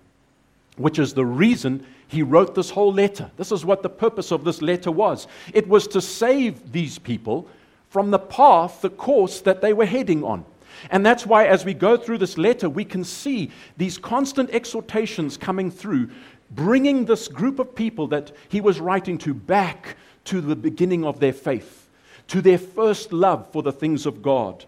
which 0.77 0.97
is 0.97 1.13
the 1.13 1.25
reason 1.25 1.85
he 2.13 2.24
wrote 2.24 2.55
this 2.55 2.70
whole 2.70 2.93
letter. 2.93 3.29
This 3.38 3.51
is 3.51 3.65
what 3.65 3.84
the 3.84 3.89
purpose 3.89 4.32
of 4.32 4.43
this 4.43 4.62
letter 4.62 4.91
was 4.91 5.27
it 5.53 5.67
was 5.67 5.88
to 5.88 6.01
save 6.01 6.72
these 6.72 7.00
people 7.00 7.48
from 7.89 8.12
the 8.12 8.20
path, 8.20 8.82
the 8.82 8.89
course 8.89 9.41
that 9.41 9.62
they 9.62 9.74
were 9.74 9.86
heading 9.86 10.24
on. 10.24 10.46
And 10.89 11.05
that's 11.05 11.25
why, 11.25 11.46
as 11.46 11.63
we 11.63 11.74
go 11.74 11.96
through 11.98 12.17
this 12.17 12.38
letter, 12.38 12.70
we 12.70 12.86
can 12.86 13.03
see 13.03 13.51
these 13.77 13.98
constant 13.98 14.50
exhortations 14.50 15.38
coming 15.38 15.70
through, 15.70 16.10
bringing 16.51 17.05
this 17.05 17.27
group 17.27 17.60
of 17.60 17.75
people 17.75 18.08
that 18.08 18.32
he 18.50 18.62
was 18.62 18.79
writing 18.79 19.17
to 19.20 19.34
back 19.34 19.96
to 20.25 20.41
the 20.41 20.55
beginning 20.55 21.05
of 21.05 21.20
their 21.20 21.34
faith, 21.34 21.89
to 22.27 22.41
their 22.41 22.58
first 22.58 23.13
love 23.13 23.51
for 23.51 23.62
the 23.62 23.72
things 23.72 24.05
of 24.05 24.22
God. 24.22 24.65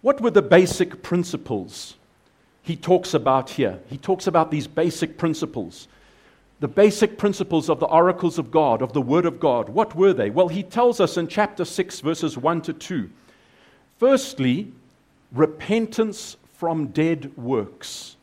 What 0.00 0.20
were 0.20 0.30
the 0.30 0.42
basic 0.42 1.02
principles 1.02 1.96
he 2.66 2.74
talks 2.74 3.14
about 3.14 3.50
here? 3.50 3.78
He 3.88 3.96
talks 3.96 4.26
about 4.26 4.50
these 4.50 4.66
basic 4.66 5.18
principles. 5.18 5.86
The 6.58 6.66
basic 6.66 7.16
principles 7.16 7.70
of 7.70 7.78
the 7.78 7.86
oracles 7.86 8.40
of 8.40 8.50
God, 8.50 8.82
of 8.82 8.92
the 8.92 9.00
Word 9.00 9.24
of 9.24 9.38
God. 9.38 9.68
What 9.68 9.94
were 9.94 10.12
they? 10.12 10.30
Well, 10.30 10.48
he 10.48 10.64
tells 10.64 10.98
us 10.98 11.16
in 11.16 11.28
chapter 11.28 11.64
6, 11.64 12.00
verses 12.00 12.36
1 12.36 12.62
to 12.62 12.72
2. 12.72 13.08
Firstly, 14.00 14.72
repentance 15.30 16.38
from 16.54 16.88
dead 16.88 17.36
works 17.36 18.16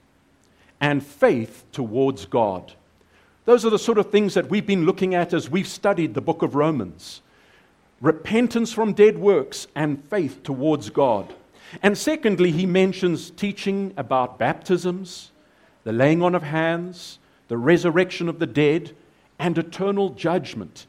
and 0.82 1.02
faith 1.02 1.64
towards 1.72 2.26
God. 2.26 2.74
Those 3.46 3.66
are 3.66 3.70
the 3.70 3.80
sort 3.80 3.98
of 3.98 4.12
things 4.12 4.34
that 4.34 4.50
we've 4.50 4.68
been 4.68 4.86
looking 4.86 5.16
at 5.16 5.34
as 5.34 5.50
we've 5.50 5.66
studied 5.66 6.16
the 6.16 6.22
book 6.22 6.42
of 6.42 6.54
Romans. 6.54 7.22
Repentance 8.02 8.74
from 8.74 8.92
dead 8.92 9.18
works 9.18 9.68
and 9.74 10.04
faith 10.04 10.44
towards 10.44 10.90
God. 10.90 11.34
And 11.82 11.98
secondly, 11.98 12.52
he 12.52 12.66
mentions 12.66 13.32
teaching 13.32 13.94
about 13.98 14.38
baptisms, 14.38 15.32
the 15.84 15.92
laying 15.92 16.22
on 16.22 16.36
of 16.36 16.44
hands, 16.44 17.20
the 17.48 17.58
resurrection 17.58 18.30
of 18.30 18.40
the 18.40 18.48
dead, 18.48 18.96
and 19.40 19.58
eternal 19.58 20.10
judgment. 20.10 20.88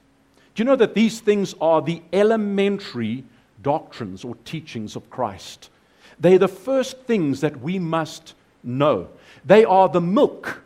Do 0.55 0.63
you 0.63 0.65
know 0.65 0.77
that 0.77 0.95
these 0.95 1.21
things 1.21 1.55
are 1.61 1.83
the 1.83 2.03
elementary 2.13 3.25
doctrines 3.65 4.23
or 4.25 4.37
teachings 4.45 4.95
of 4.95 5.11
Christ. 5.11 5.71
They're 6.21 6.39
the 6.39 6.47
first 6.47 7.01
things 7.01 7.41
that 7.41 7.61
we 7.61 7.81
must 7.81 8.35
know. 8.63 9.09
They 9.45 9.65
are 9.65 9.89
the 9.89 10.01
milk. 10.01 10.63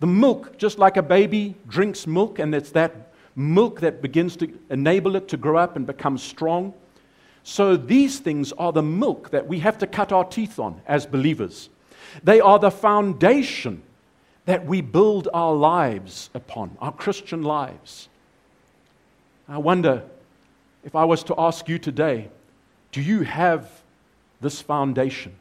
The 0.00 0.06
milk, 0.06 0.58
just 0.58 0.78
like 0.78 0.98
a 0.98 1.02
baby 1.02 1.54
drinks 1.66 2.06
milk, 2.06 2.38
and 2.38 2.54
it's 2.54 2.72
that 2.72 3.12
milk 3.34 3.80
that 3.80 4.02
begins 4.02 4.36
to 4.36 4.52
enable 4.68 5.16
it 5.16 5.28
to 5.28 5.38
grow 5.38 5.56
up 5.56 5.76
and 5.76 5.86
become 5.86 6.18
strong. 6.18 6.74
So 7.44 7.76
these 7.76 8.20
things 8.20 8.52
are 8.52 8.72
the 8.72 8.82
milk 8.82 9.30
that 9.30 9.46
we 9.46 9.58
have 9.60 9.78
to 9.78 9.86
cut 9.86 10.12
our 10.12 10.24
teeth 10.24 10.58
on 10.58 10.80
as 10.86 11.06
believers. 11.06 11.68
They 12.22 12.40
are 12.40 12.58
the 12.58 12.70
foundation 12.70 13.82
that 14.44 14.66
we 14.66 14.80
build 14.80 15.28
our 15.32 15.54
lives 15.54 16.30
upon, 16.34 16.76
our 16.80 16.92
Christian 16.92 17.42
lives. 17.42 18.08
I 19.48 19.58
wonder 19.58 20.02
if 20.84 20.94
I 20.94 21.04
was 21.04 21.22
to 21.24 21.34
ask 21.38 21.68
you 21.68 21.78
today, 21.78 22.28
do 22.90 23.00
you 23.00 23.22
have 23.22 23.82
this 24.40 24.60
foundation? 24.60 25.34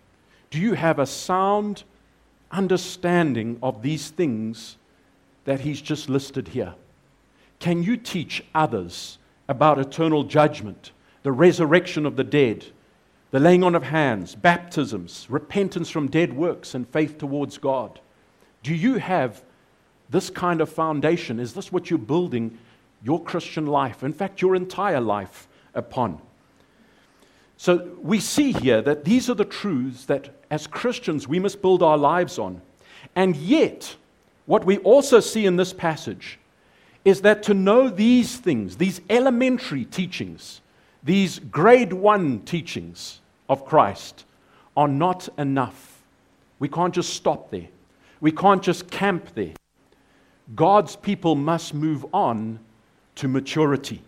Do 0.50 0.60
you 0.60 0.74
have 0.74 1.00
a 1.00 1.05
sound 1.05 1.84
understanding 2.51 3.58
of 3.63 3.81
these 3.81 4.10
things 4.10 4.77
that 5.46 5.62
he's 5.62 5.81
just 5.81 6.10
listed 6.10 6.50
here? 6.50 6.75
Can 7.60 7.84
you 7.84 7.98
teach 7.98 8.43
others 8.53 9.17
about 9.48 9.79
eternal 9.79 10.24
judgment, 10.24 10.91
the 11.24 11.32
resurrection 11.32 12.06
of 12.06 12.16
the 12.16 12.24
dead, 12.24 12.66
the 13.32 13.40
laying 13.40 13.63
on 13.63 13.75
of 13.75 13.84
hands, 13.84 14.36
baptisms, 14.36 15.28
repentance 15.30 15.90
from 15.90 16.08
dead 16.08 16.34
works, 16.34 16.75
and 16.75 16.88
faith 16.88 17.18
towards 17.18 17.58
God? 17.58 18.00
Do 18.63 18.74
you 18.74 18.96
have 18.96 19.44
this 20.10 20.30
kind 20.30 20.62
of 20.62 20.70
foundation? 20.70 21.40
Is 21.40 21.54
this 21.54 21.72
what 21.72 21.90
you're 21.90 22.00
building 22.00 22.58
your 23.04 23.22
Christian 23.22 23.66
life, 23.66 24.04
in 24.04 24.13
fact, 24.13 24.42
your 24.42 24.56
entire 24.56 25.01
life, 25.01 25.48
upon. 25.74 26.22
So 27.58 27.92
we 28.01 28.20
see 28.20 28.51
here 28.51 28.82
that 28.82 29.06
these 29.06 29.30
are 29.30 29.36
the 29.36 29.46
truths 29.46 30.06
that 30.06 30.30
as 30.50 30.68
Christians 30.68 31.28
we 31.28 31.40
must 31.40 31.62
build 31.62 31.84
our 31.84 31.98
lives 31.98 32.40
on. 32.40 32.62
And 33.16 33.36
yet, 33.36 33.96
what 34.46 34.66
we 34.66 34.78
also 34.80 35.20
see 35.20 35.46
in 35.46 35.58
this 35.58 35.74
passage 35.74 36.40
is 37.06 37.22
that 37.22 37.44
to 37.44 37.54
know 37.54 37.90
these 37.90 38.38
things, 38.38 38.78
these 38.78 39.01
elementary 39.10 39.86
teachings, 39.86 40.61
these 41.03 41.39
grade 41.39 41.93
one 41.93 42.41
teachings 42.41 43.20
of 43.50 43.65
Christ, 43.65 44.25
are 44.77 44.88
not 44.88 45.27
enough. 45.38 46.01
We 46.60 46.70
can't 46.70 46.93
just 46.93 47.13
stop 47.13 47.51
there. 47.51 47.67
We 48.20 48.31
can't 48.31 48.62
just 48.62 48.89
camp 48.89 49.34
there. 49.36 49.53
God's 50.55 50.96
people 50.96 51.36
must 51.36 51.74
move 51.74 52.05
on 52.13 52.60
to 53.15 53.27
maturity. 53.27 54.01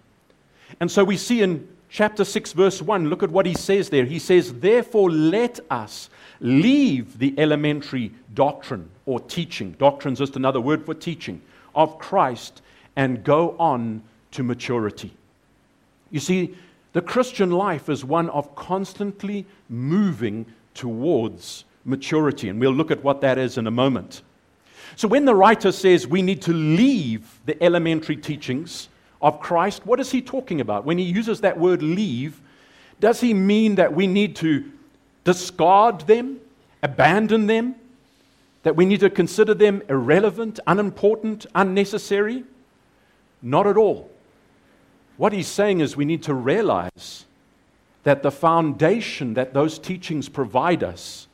And 0.79 0.89
so 0.89 1.03
we 1.03 1.17
see 1.17 1.41
in 1.41 1.67
chapter 1.89 2.23
6, 2.23 2.53
verse 2.53 2.81
1, 2.81 3.09
look 3.09 3.23
at 3.23 3.31
what 3.31 3.45
he 3.45 3.53
says 3.53 3.89
there. 3.89 4.05
He 4.05 4.19
says, 4.19 4.53
Therefore, 4.53 5.09
let 5.11 5.59
us 5.69 6.09
leave 6.39 7.19
the 7.19 7.33
elementary 7.37 8.11
doctrine 8.33 8.89
or 9.05 9.19
teaching. 9.19 9.73
Doctrine 9.73 10.13
is 10.13 10.19
just 10.19 10.35
another 10.35 10.61
word 10.61 10.85
for 10.85 10.93
teaching 10.93 11.41
of 11.75 11.97
Christ 11.97 12.61
and 12.95 13.23
go 13.23 13.55
on 13.57 14.03
to 14.31 14.43
maturity. 14.43 15.11
You 16.11 16.19
see, 16.19 16.55
the 16.93 17.01
Christian 17.01 17.51
life 17.51 17.89
is 17.89 18.05
one 18.05 18.29
of 18.29 18.55
constantly 18.55 19.45
moving 19.67 20.45
towards 20.73 21.65
maturity, 21.85 22.49
and 22.49 22.59
we'll 22.59 22.71
look 22.71 22.91
at 22.91 23.03
what 23.03 23.21
that 23.21 23.37
is 23.37 23.57
in 23.57 23.67
a 23.67 23.71
moment. 23.71 24.21
So, 24.95 25.07
when 25.07 25.25
the 25.25 25.35
writer 25.35 25.71
says 25.71 26.07
we 26.07 26.21
need 26.21 26.43
to 26.43 26.53
leave 26.53 27.39
the 27.45 27.61
elementary 27.63 28.15
teachings 28.15 28.89
of 29.21 29.39
Christ, 29.39 29.85
what 29.85 29.99
is 29.99 30.11
he 30.11 30.21
talking 30.21 30.61
about? 30.61 30.85
When 30.85 30.99
he 30.99 31.03
uses 31.03 31.41
that 31.41 31.59
word 31.59 31.81
leave, 31.81 32.39
does 32.99 33.19
he 33.19 33.33
mean 33.33 33.75
that 33.75 33.93
we 33.93 34.05
need 34.05 34.35
to 34.37 34.63
discard 35.23 36.01
them, 36.01 36.39
abandon 36.83 37.47
them, 37.47 37.75
that 38.61 38.75
we 38.75 38.85
need 38.85 38.99
to 38.99 39.09
consider 39.09 39.53
them 39.53 39.81
irrelevant, 39.89 40.59
unimportant, 40.67 41.47
unnecessary? 41.55 42.43
Not 43.41 43.65
at 43.65 43.77
all. 43.77 44.09
What 45.17 45.33
he's 45.33 45.47
saying 45.47 45.79
is 45.79 45.95
we 45.95 46.05
need 46.05 46.23
to 46.23 46.33
realize 46.33 47.25
that 48.03 48.23
the 48.23 48.31
foundation 48.31 49.33
that 49.35 49.53
those 49.53 49.79
teachings 49.79 50.27
provide 50.27 50.83
us 50.83 51.27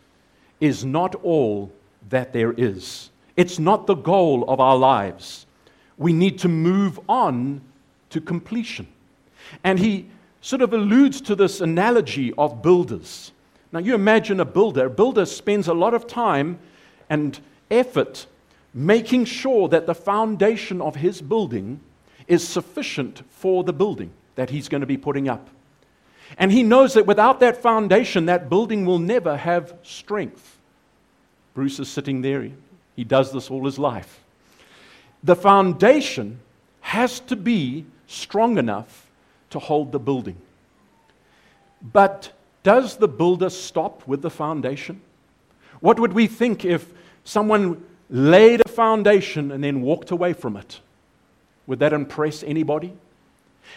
is 0.60 0.86
not 0.86 1.16
all 1.16 1.72
that 2.10 2.34
there 2.34 2.52
is. 2.54 3.10
It's 3.36 3.60
not 3.60 3.88
the 3.88 3.96
goal 3.96 4.44
of 4.50 4.60
our 4.60 4.78
lives. 4.78 5.46
We 5.98 6.14
need 6.14 6.40
to 6.40 6.48
move 6.48 7.00
on 7.08 7.62
to 8.10 8.22
completion. 8.22 8.88
And 9.64 9.80
he 9.80 10.08
sort 10.42 10.62
of 10.62 10.74
alludes 10.74 11.22
to 11.22 11.36
this 11.36 11.62
analogy 11.62 12.34
of 12.38 12.62
builders. 12.62 13.32
Now, 13.72 13.80
you 13.80 13.96
imagine 13.96 14.40
a 14.40 14.46
builder. 14.46 14.88
A 14.88 14.90
builder 14.90 15.26
spends 15.26 15.68
a 15.68 15.74
lot 15.74 15.94
of 15.94 16.08
time 16.08 16.60
and 17.10 17.40
effort 17.70 18.26
making 18.74 19.26
sure 19.26 19.68
that 19.70 19.86
the 19.86 19.96
foundation 19.96 20.82
of 20.82 20.96
his 20.96 21.22
building 21.22 21.80
is 22.30 22.48
sufficient 22.48 23.24
for 23.30 23.64
the 23.66 23.74
building 23.74 24.12
that 24.36 24.52
he's 24.52 24.70
going 24.70 24.82
to 24.82 24.88
be 24.88 24.96
putting 24.96 25.28
up. 25.28 25.50
And 26.38 26.52
he 26.52 26.64
knows 26.64 26.94
that 26.94 27.08
without 27.08 27.40
that 27.42 27.58
foundation, 27.58 28.28
that 28.28 28.50
building 28.50 28.86
will 28.86 29.00
never 29.00 29.36
have 29.36 29.74
strength. 29.84 30.58
Bruce 31.56 31.80
is 31.80 31.90
sitting 31.90 32.22
there. 32.22 32.50
He 32.96 33.04
does 33.04 33.34
this 33.34 33.50
all 33.50 33.66
his 33.66 33.80
life. 33.80 34.24
The 35.24 35.36
foundation 35.36 36.40
has 36.82 37.20
to 37.22 37.36
be 37.36 37.86
strong 38.08 38.58
enough 38.58 39.10
to 39.50 39.60
hold 39.60 39.92
the 39.92 40.00
building. 40.00 40.38
But 41.82 42.32
does 42.62 42.98
the 42.98 43.08
builder 43.08 43.50
stop 43.50 44.08
with 44.08 44.22
the 44.22 44.30
foundation? 44.30 45.02
What 45.80 46.00
would 46.00 46.14
we 46.14 46.28
think 46.28 46.64
if 46.64 46.94
someone 47.24 47.84
laid 48.10 48.62
a 48.66 48.70
foundation 48.70 49.52
and 49.52 49.64
then 49.64 49.82
walked 49.82 50.12
away 50.12 50.34
from 50.34 50.56
it? 50.58 50.80
Would 51.70 51.80
that 51.80 51.94
impress 51.94 52.42
anybody? 52.42 52.92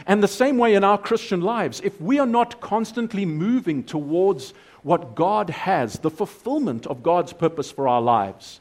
And 0.07 0.23
the 0.23 0.29
same 0.29 0.57
way 0.57 0.75
in 0.75 0.83
our 0.83 0.97
Christian 0.97 1.43
lives, 1.43 1.83
if 1.85 2.01
we 2.01 2.19
are 2.19 2.27
not 2.27 2.59
constantly 2.63 3.27
moving 3.27 3.85
towards 3.85 4.55
what 4.83 5.15
God 5.15 5.51
has, 5.51 5.99
the 5.99 6.11
fulfillment 6.11 6.87
of 6.87 7.03
God's 7.03 7.35
purpose 7.35 7.71
for 7.71 7.87
our 7.87 8.01
lives, 8.01 8.61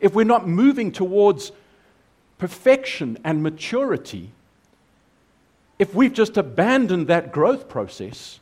if 0.00 0.14
we're 0.14 0.24
not 0.24 0.48
moving 0.48 0.90
towards 0.90 1.52
perfection 2.38 3.18
and 3.22 3.40
maturity, 3.40 4.32
if 5.78 5.94
we've 5.94 6.12
just 6.12 6.36
abandoned 6.36 7.06
that 7.06 7.30
growth 7.30 7.68
process, 7.68 8.40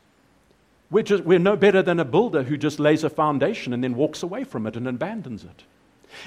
we're, 0.91 1.03
just, 1.03 1.23
we're 1.23 1.39
no 1.39 1.55
better 1.55 1.83
than 1.83 2.01
a 2.01 2.05
builder 2.07 2.45
who 2.45 2.57
just 2.57 2.81
lays 2.81 3.05
a 3.05 3.11
foundation 3.11 3.75
and 3.75 3.85
then 3.85 3.95
walks 3.95 4.23
away 4.23 4.45
from 4.45 4.67
it 4.67 4.75
and 4.75 4.89
abandons 4.89 5.45
it. 5.45 5.65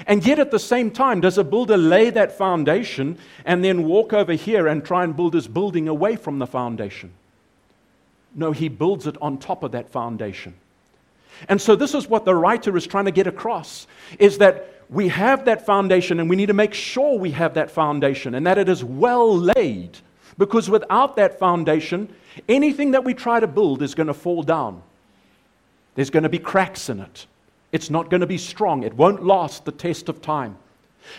And 0.06 0.26
yet, 0.26 0.38
at 0.38 0.50
the 0.50 0.58
same 0.58 0.90
time, 0.90 1.20
does 1.20 1.38
a 1.38 1.44
builder 1.44 1.76
lay 1.76 2.10
that 2.10 2.36
foundation 2.36 3.18
and 3.44 3.64
then 3.64 3.84
walk 3.84 4.12
over 4.12 4.32
here 4.32 4.66
and 4.66 4.84
try 4.84 5.04
and 5.04 5.14
build 5.14 5.34
his 5.34 5.46
building 5.48 5.88
away 5.88 6.16
from 6.16 6.38
the 6.38 6.46
foundation? 6.46 7.12
No, 8.34 8.52
he 8.52 8.68
builds 8.68 9.06
it 9.06 9.16
on 9.22 9.38
top 9.38 9.62
of 9.62 9.72
that 9.72 9.90
foundation. 9.90 10.54
And 11.48 11.60
so, 11.60 11.76
this 11.76 11.94
is 11.94 12.08
what 12.08 12.24
the 12.24 12.34
writer 12.34 12.76
is 12.76 12.86
trying 12.86 13.04
to 13.04 13.10
get 13.10 13.26
across 13.26 13.86
is 14.18 14.38
that 14.38 14.84
we 14.90 15.08
have 15.08 15.44
that 15.46 15.64
foundation 15.64 16.20
and 16.20 16.28
we 16.28 16.36
need 16.36 16.46
to 16.46 16.54
make 16.54 16.74
sure 16.74 17.18
we 17.18 17.30
have 17.32 17.54
that 17.54 17.70
foundation 17.70 18.34
and 18.34 18.46
that 18.46 18.58
it 18.58 18.68
is 18.68 18.84
well 18.84 19.36
laid. 19.36 19.98
Because 20.36 20.68
without 20.68 21.16
that 21.16 21.38
foundation, 21.38 22.12
anything 22.48 22.90
that 22.92 23.04
we 23.04 23.14
try 23.14 23.40
to 23.40 23.46
build 23.46 23.82
is 23.82 23.94
going 23.94 24.08
to 24.08 24.14
fall 24.14 24.42
down. 24.42 24.82
There's 25.94 26.10
going 26.10 26.24
to 26.24 26.28
be 26.28 26.38
cracks 26.38 26.88
in 26.88 27.00
it. 27.00 27.26
It's 27.74 27.90
not 27.90 28.08
going 28.08 28.20
to 28.20 28.26
be 28.28 28.38
strong. 28.38 28.84
It 28.84 28.94
won't 28.94 29.24
last 29.24 29.64
the 29.64 29.72
test 29.72 30.08
of 30.08 30.22
time. 30.22 30.56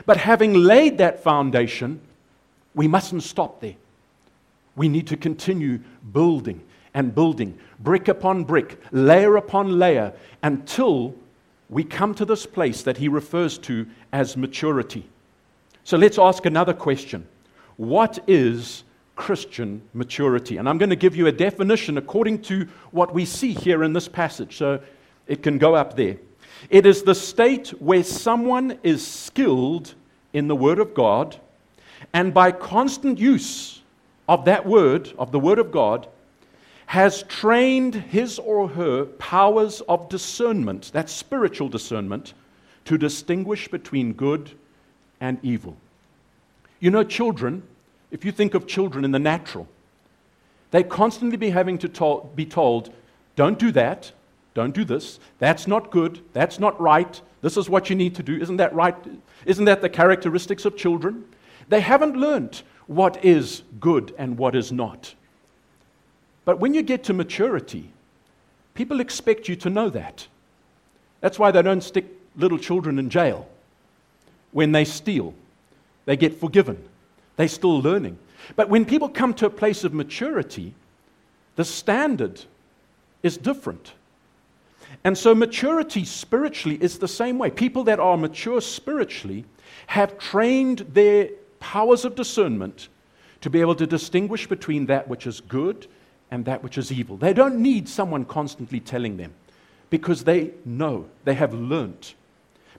But 0.06 0.16
having 0.16 0.54
laid 0.54 1.00
that 1.00 1.22
foundation, 1.22 2.00
we 2.74 2.88
mustn't 2.88 3.24
stop 3.24 3.60
there. 3.60 3.76
We 4.78 4.88
need 4.88 5.06
to 5.08 5.18
continue 5.18 5.82
building 6.14 6.64
and 6.94 7.14
building, 7.14 7.60
brick 7.82 8.08
upon 8.08 8.46
brick, 8.46 8.80
layer 8.94 9.36
upon 9.36 9.78
layer, 9.80 10.14
until 10.44 11.14
we 11.70 11.84
come 11.84 12.16
to 12.16 12.24
this 12.24 12.46
place 12.46 12.84
that 12.84 12.96
he 12.96 13.10
refers 13.10 13.58
to 13.58 13.86
as 14.14 14.38
maturity. 14.38 15.06
So 15.84 15.98
let's 15.98 16.18
ask 16.18 16.46
another 16.46 16.74
question 16.74 17.28
What 17.76 18.18
is 18.28 18.86
Christian 19.18 19.82
maturity? 19.94 20.56
And 20.56 20.70
I'm 20.70 20.78
going 20.78 20.90
to 20.90 20.96
give 20.96 21.18
you 21.18 21.28
a 21.28 21.34
definition 21.34 21.98
according 21.98 22.44
to 22.44 22.66
what 22.92 23.14
we 23.14 23.26
see 23.26 23.52
here 23.52 23.84
in 23.84 23.92
this 23.92 24.08
passage. 24.08 24.56
So 24.56 24.80
it 25.28 25.44
can 25.44 25.58
go 25.58 25.76
up 25.76 25.98
there. 25.98 26.16
It 26.70 26.86
is 26.86 27.04
the 27.04 27.16
state 27.16 27.70
where 27.82 28.04
someone 28.04 28.80
is 28.84 29.06
skilled 29.06 29.94
in 30.34 30.48
the 30.48 30.56
Word 30.56 30.80
of 30.80 30.94
God, 30.94 31.38
and 32.14 32.34
by 32.34 32.52
constant 32.52 33.20
use 33.20 33.82
of 34.28 34.46
that 34.46 34.66
Word, 34.66 35.14
of 35.18 35.32
the 35.32 35.40
Word 35.40 35.60
of 35.60 35.72
God, 35.72 36.08
has 36.88 37.24
trained 37.24 37.96
his 37.96 38.38
or 38.40 38.68
her 38.70 39.06
powers 39.06 39.82
of 39.82 40.10
discernment, 40.10 40.92
that 40.94 41.10
spiritual 41.10 41.70
discernment, 41.70 42.34
to 42.86 42.98
distinguish 42.98 43.68
between 43.68 44.14
good 44.14 44.52
and 45.20 45.40
evil. 45.42 45.76
You 46.80 46.92
know, 46.92 47.04
children, 47.04 47.64
if 48.12 48.24
you 48.24 48.32
think 48.32 48.54
of 48.54 48.68
children 48.68 49.04
in 49.04 49.12
the 49.12 49.20
natural, 49.20 49.68
they 50.72 50.84
constantly 50.84 51.38
be 51.38 51.50
having 51.50 51.78
to 51.80 52.22
be 52.36 52.46
told, 52.46 52.94
don't 53.36 53.58
do 53.58 53.72
that, 53.72 54.12
don't 54.56 54.74
do 54.74 54.84
this. 54.84 55.20
That's 55.38 55.68
not 55.68 55.92
good. 55.92 56.22
That's 56.34 56.60
not 56.60 56.80
right. 56.82 57.22
This 57.42 57.58
is 57.58 57.70
what 57.70 57.90
you 57.90 57.96
need 57.96 58.16
to 58.16 58.24
do. 58.24 58.38
Isn't 58.38 58.58
that 58.58 58.74
right? 58.74 58.96
Isn't 59.46 59.66
that 59.66 59.82
the 59.82 59.90
characteristics 59.90 60.66
of 60.66 60.76
children? 60.76 61.26
They 61.68 61.82
haven't 61.82 62.16
learned 62.16 62.64
what 62.88 63.24
is 63.24 63.64
good 63.80 64.16
and 64.18 64.38
what 64.38 64.56
is 64.56 64.72
not. 64.72 65.14
But 66.46 66.60
when 66.60 66.74
you 66.74 66.82
get 66.82 67.04
to 67.06 67.14
maturity, 67.14 67.92
people 68.74 69.02
expect 69.02 69.50
you 69.50 69.56
to 69.58 69.70
know 69.70 69.90
that. 69.90 70.26
That's 71.20 71.38
why 71.38 71.52
they 71.52 71.62
don't 71.62 71.82
stick 71.82 72.06
little 72.36 72.58
children 72.58 72.98
in 72.98 73.10
jail. 73.10 73.50
When 74.52 74.72
they 74.72 74.86
steal, 74.86 75.34
they 76.06 76.16
get 76.16 76.40
forgiven. 76.40 76.82
They're 77.36 77.50
still 77.50 77.82
learning. 77.82 78.18
But 78.56 78.70
when 78.70 78.86
people 78.86 79.10
come 79.10 79.34
to 79.36 79.48
a 79.48 79.50
place 79.50 79.84
of 79.84 79.94
maturity, 79.94 80.74
the 81.58 81.66
standard 81.66 82.42
is 83.22 83.38
different. 83.38 83.94
And 85.06 85.16
so, 85.16 85.36
maturity 85.36 86.04
spiritually 86.04 86.80
is 86.82 86.98
the 86.98 87.08
same 87.08 87.38
way. 87.38 87.52
People 87.52 87.84
that 87.84 88.00
are 88.00 88.18
mature 88.18 88.60
spiritually 88.60 89.46
have 89.86 90.18
trained 90.18 90.80
their 90.80 91.30
powers 91.60 92.06
of 92.06 92.16
discernment 92.16 92.88
to 93.42 93.52
be 93.52 93.62
able 93.62 93.76
to 93.76 93.86
distinguish 93.86 94.48
between 94.48 94.88
that 94.88 95.08
which 95.08 95.28
is 95.28 95.42
good 95.42 95.86
and 96.32 96.44
that 96.46 96.64
which 96.64 96.80
is 96.80 96.92
evil. 96.92 97.18
They 97.18 97.34
don't 97.34 97.62
need 97.62 97.88
someone 97.88 98.26
constantly 98.26 98.80
telling 98.80 99.18
them 99.18 99.36
because 99.92 100.24
they 100.24 100.54
know, 100.66 101.08
they 101.24 101.36
have 101.36 101.54
learnt. 101.54 102.16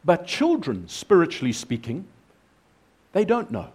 But 0.05 0.27
children, 0.27 0.89
spiritually 0.89 1.53
speaking, 1.53 2.09
they 3.13 3.25
don't 3.25 3.53
know. 3.53 3.69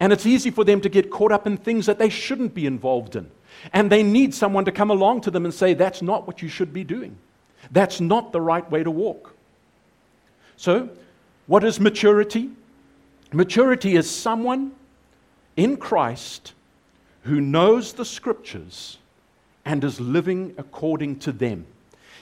And 0.00 0.12
it's 0.12 0.26
easy 0.26 0.50
for 0.50 0.64
them 0.64 0.82
to 0.82 0.90
get 0.90 1.10
caught 1.10 1.32
up 1.32 1.46
in 1.46 1.56
things 1.56 1.86
that 1.86 1.98
they 1.98 2.10
shouldn't 2.10 2.52
be 2.52 2.66
involved 2.66 3.16
in. 3.16 3.30
And 3.72 3.90
they 3.90 4.02
need 4.02 4.34
someone 4.34 4.66
to 4.66 4.72
come 4.72 4.90
along 4.90 5.22
to 5.22 5.30
them 5.30 5.46
and 5.46 5.54
say, 5.54 5.72
that's 5.72 6.02
not 6.02 6.26
what 6.26 6.42
you 6.42 6.48
should 6.48 6.74
be 6.74 6.84
doing. 6.84 7.16
That's 7.70 8.00
not 8.00 8.32
the 8.32 8.40
right 8.40 8.68
way 8.70 8.82
to 8.82 8.90
walk. 8.90 9.34
So, 10.56 10.90
what 11.46 11.64
is 11.64 11.80
maturity? 11.80 12.50
Maturity 13.32 13.96
is 13.96 14.10
someone 14.10 14.72
in 15.56 15.76
Christ 15.76 16.52
who 17.22 17.40
knows 17.40 17.92
the 17.92 18.04
scriptures 18.04 18.98
and 19.64 19.84
is 19.84 20.00
living 20.00 20.54
according 20.58 21.18
to 21.20 21.32
them. 21.32 21.66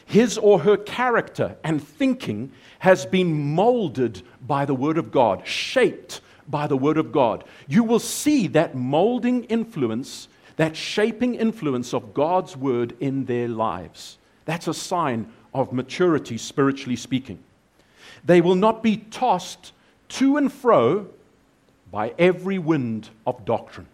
His 0.04 0.38
or 0.38 0.60
her 0.60 0.76
character 0.76 1.56
and 1.62 1.86
thinking 1.86 2.52
has 2.78 3.04
been 3.04 3.54
molded 3.54 4.22
by 4.46 4.64
the 4.64 4.74
Word 4.74 4.98
of 4.98 5.10
God, 5.10 5.46
shaped 5.46 6.20
by 6.48 6.66
the 6.66 6.76
Word 6.76 6.96
of 6.96 7.12
God. 7.12 7.44
You 7.66 7.84
will 7.84 7.98
see 7.98 8.46
that 8.48 8.74
molding 8.74 9.44
influence, 9.44 10.28
that 10.56 10.76
shaping 10.76 11.34
influence 11.34 11.92
of 11.92 12.14
God's 12.14 12.56
Word 12.56 12.96
in 13.00 13.26
their 13.26 13.48
lives. 13.48 14.18
That's 14.48 14.66
a 14.66 14.72
sign 14.72 15.30
of 15.52 15.74
maturity, 15.74 16.38
spiritually 16.38 16.96
speaking. 16.96 17.38
They 18.24 18.40
will 18.40 18.54
not 18.54 18.82
be 18.82 18.96
tossed 18.96 19.72
to 20.08 20.38
and 20.38 20.50
fro 20.50 21.06
by 21.92 22.14
every 22.18 22.58
wind 22.58 23.10
of 23.26 23.44
doctrine. 23.44 23.88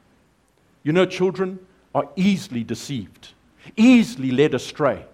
You 0.84 0.92
know, 0.92 1.06
children 1.06 1.58
are 1.92 2.08
easily 2.14 2.62
deceived, 2.62 3.30
easily 3.76 4.30
led 4.30 4.54
astray. 4.54 5.04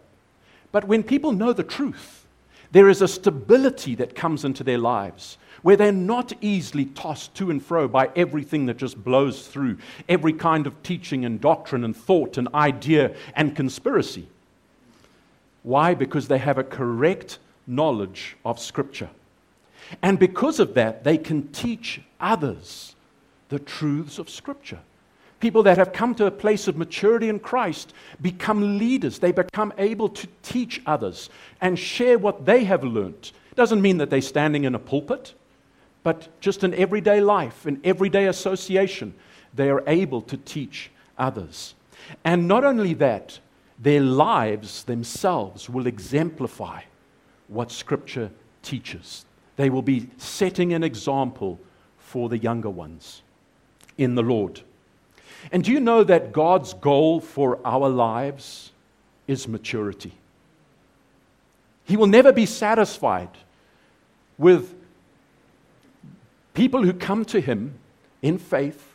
But 0.72 0.86
when 0.86 1.02
people 1.02 1.32
know 1.32 1.54
the 1.54 1.62
truth, 1.62 2.26
there 2.72 2.90
is 2.90 3.00
a 3.00 3.08
stability 3.08 3.94
that 3.94 4.14
comes 4.14 4.44
into 4.44 4.62
their 4.62 4.76
lives 4.76 5.38
where 5.62 5.76
they're 5.76 5.90
not 5.90 6.34
easily 6.42 6.84
tossed 6.84 7.34
to 7.36 7.50
and 7.50 7.64
fro 7.64 7.88
by 7.88 8.10
everything 8.14 8.66
that 8.66 8.76
just 8.76 9.02
blows 9.02 9.48
through, 9.48 9.78
every 10.06 10.34
kind 10.34 10.66
of 10.66 10.82
teaching 10.82 11.24
and 11.24 11.40
doctrine 11.40 11.82
and 11.82 11.96
thought 11.96 12.36
and 12.36 12.46
idea 12.52 13.14
and 13.34 13.56
conspiracy. 13.56 14.28
Why? 15.62 15.94
Because 15.94 16.28
they 16.28 16.38
have 16.38 16.58
a 16.58 16.64
correct 16.64 17.38
knowledge 17.66 18.36
of 18.44 18.58
Scripture. 18.58 19.10
And 20.02 20.18
because 20.18 20.60
of 20.60 20.74
that, 20.74 21.04
they 21.04 21.18
can 21.18 21.48
teach 21.48 22.00
others 22.20 22.94
the 23.48 23.58
truths 23.58 24.18
of 24.18 24.30
Scripture. 24.30 24.78
People 25.40 25.62
that 25.62 25.78
have 25.78 25.92
come 25.92 26.14
to 26.16 26.26
a 26.26 26.30
place 26.30 26.68
of 26.68 26.76
maturity 26.76 27.28
in 27.28 27.38
Christ 27.38 27.94
become 28.20 28.78
leaders. 28.78 29.18
They 29.18 29.32
become 29.32 29.72
able 29.78 30.10
to 30.10 30.28
teach 30.42 30.82
others 30.86 31.30
and 31.60 31.78
share 31.78 32.18
what 32.18 32.44
they 32.44 32.64
have 32.64 32.84
learned. 32.84 33.32
It 33.50 33.56
doesn't 33.56 33.80
mean 33.80 33.96
that 33.98 34.10
they're 34.10 34.20
standing 34.20 34.64
in 34.64 34.74
a 34.74 34.78
pulpit, 34.78 35.32
but 36.02 36.28
just 36.40 36.62
in 36.62 36.74
everyday 36.74 37.20
life, 37.20 37.66
in 37.66 37.80
everyday 37.84 38.26
association, 38.26 39.14
they 39.54 39.70
are 39.70 39.82
able 39.86 40.20
to 40.22 40.36
teach 40.36 40.90
others. 41.18 41.74
And 42.22 42.46
not 42.46 42.64
only 42.64 42.94
that, 42.94 43.38
their 43.80 44.00
lives 44.00 44.84
themselves 44.84 45.68
will 45.68 45.86
exemplify 45.86 46.82
what 47.48 47.72
Scripture 47.72 48.30
teaches. 48.62 49.24
They 49.56 49.70
will 49.70 49.82
be 49.82 50.10
setting 50.18 50.74
an 50.74 50.84
example 50.84 51.58
for 51.98 52.28
the 52.28 52.38
younger 52.38 52.70
ones 52.70 53.22
in 53.96 54.14
the 54.14 54.22
Lord. 54.22 54.60
And 55.50 55.64
do 55.64 55.72
you 55.72 55.80
know 55.80 56.04
that 56.04 56.32
God's 56.32 56.74
goal 56.74 57.20
for 57.20 57.58
our 57.64 57.88
lives 57.88 58.70
is 59.26 59.48
maturity? 59.48 60.12
He 61.84 61.96
will 61.96 62.06
never 62.06 62.32
be 62.32 62.46
satisfied 62.46 63.30
with 64.36 64.74
people 66.52 66.82
who 66.82 66.92
come 66.92 67.24
to 67.26 67.40
Him 67.40 67.74
in 68.20 68.38
faith, 68.38 68.94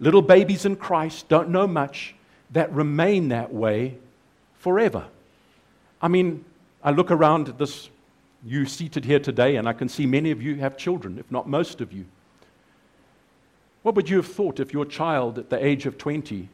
little 0.00 0.22
babies 0.22 0.64
in 0.64 0.76
Christ, 0.76 1.28
don't 1.28 1.50
know 1.50 1.66
much, 1.66 2.14
that 2.50 2.72
remain 2.72 3.28
that 3.28 3.52
way 3.52 3.98
forever. 4.62 5.04
I 6.00 6.08
mean, 6.08 6.44
I 6.82 6.92
look 6.92 7.10
around 7.10 7.48
at 7.48 7.58
this, 7.58 7.90
you 8.44 8.64
seated 8.64 9.04
here 9.04 9.20
today, 9.20 9.56
and 9.56 9.68
I 9.68 9.72
can 9.72 9.88
see 9.88 10.06
many 10.06 10.30
of 10.30 10.40
you 10.40 10.56
have 10.56 10.76
children, 10.76 11.18
if 11.18 11.30
not 11.30 11.48
most 11.48 11.80
of 11.80 11.92
you. 11.92 12.06
What 13.82 13.96
would 13.96 14.08
you 14.08 14.16
have 14.16 14.26
thought 14.26 14.60
if 14.60 14.72
your 14.72 14.86
child 14.86 15.38
at 15.38 15.50
the 15.50 15.62
age 15.62 15.84
of 15.84 15.98
20 15.98 16.48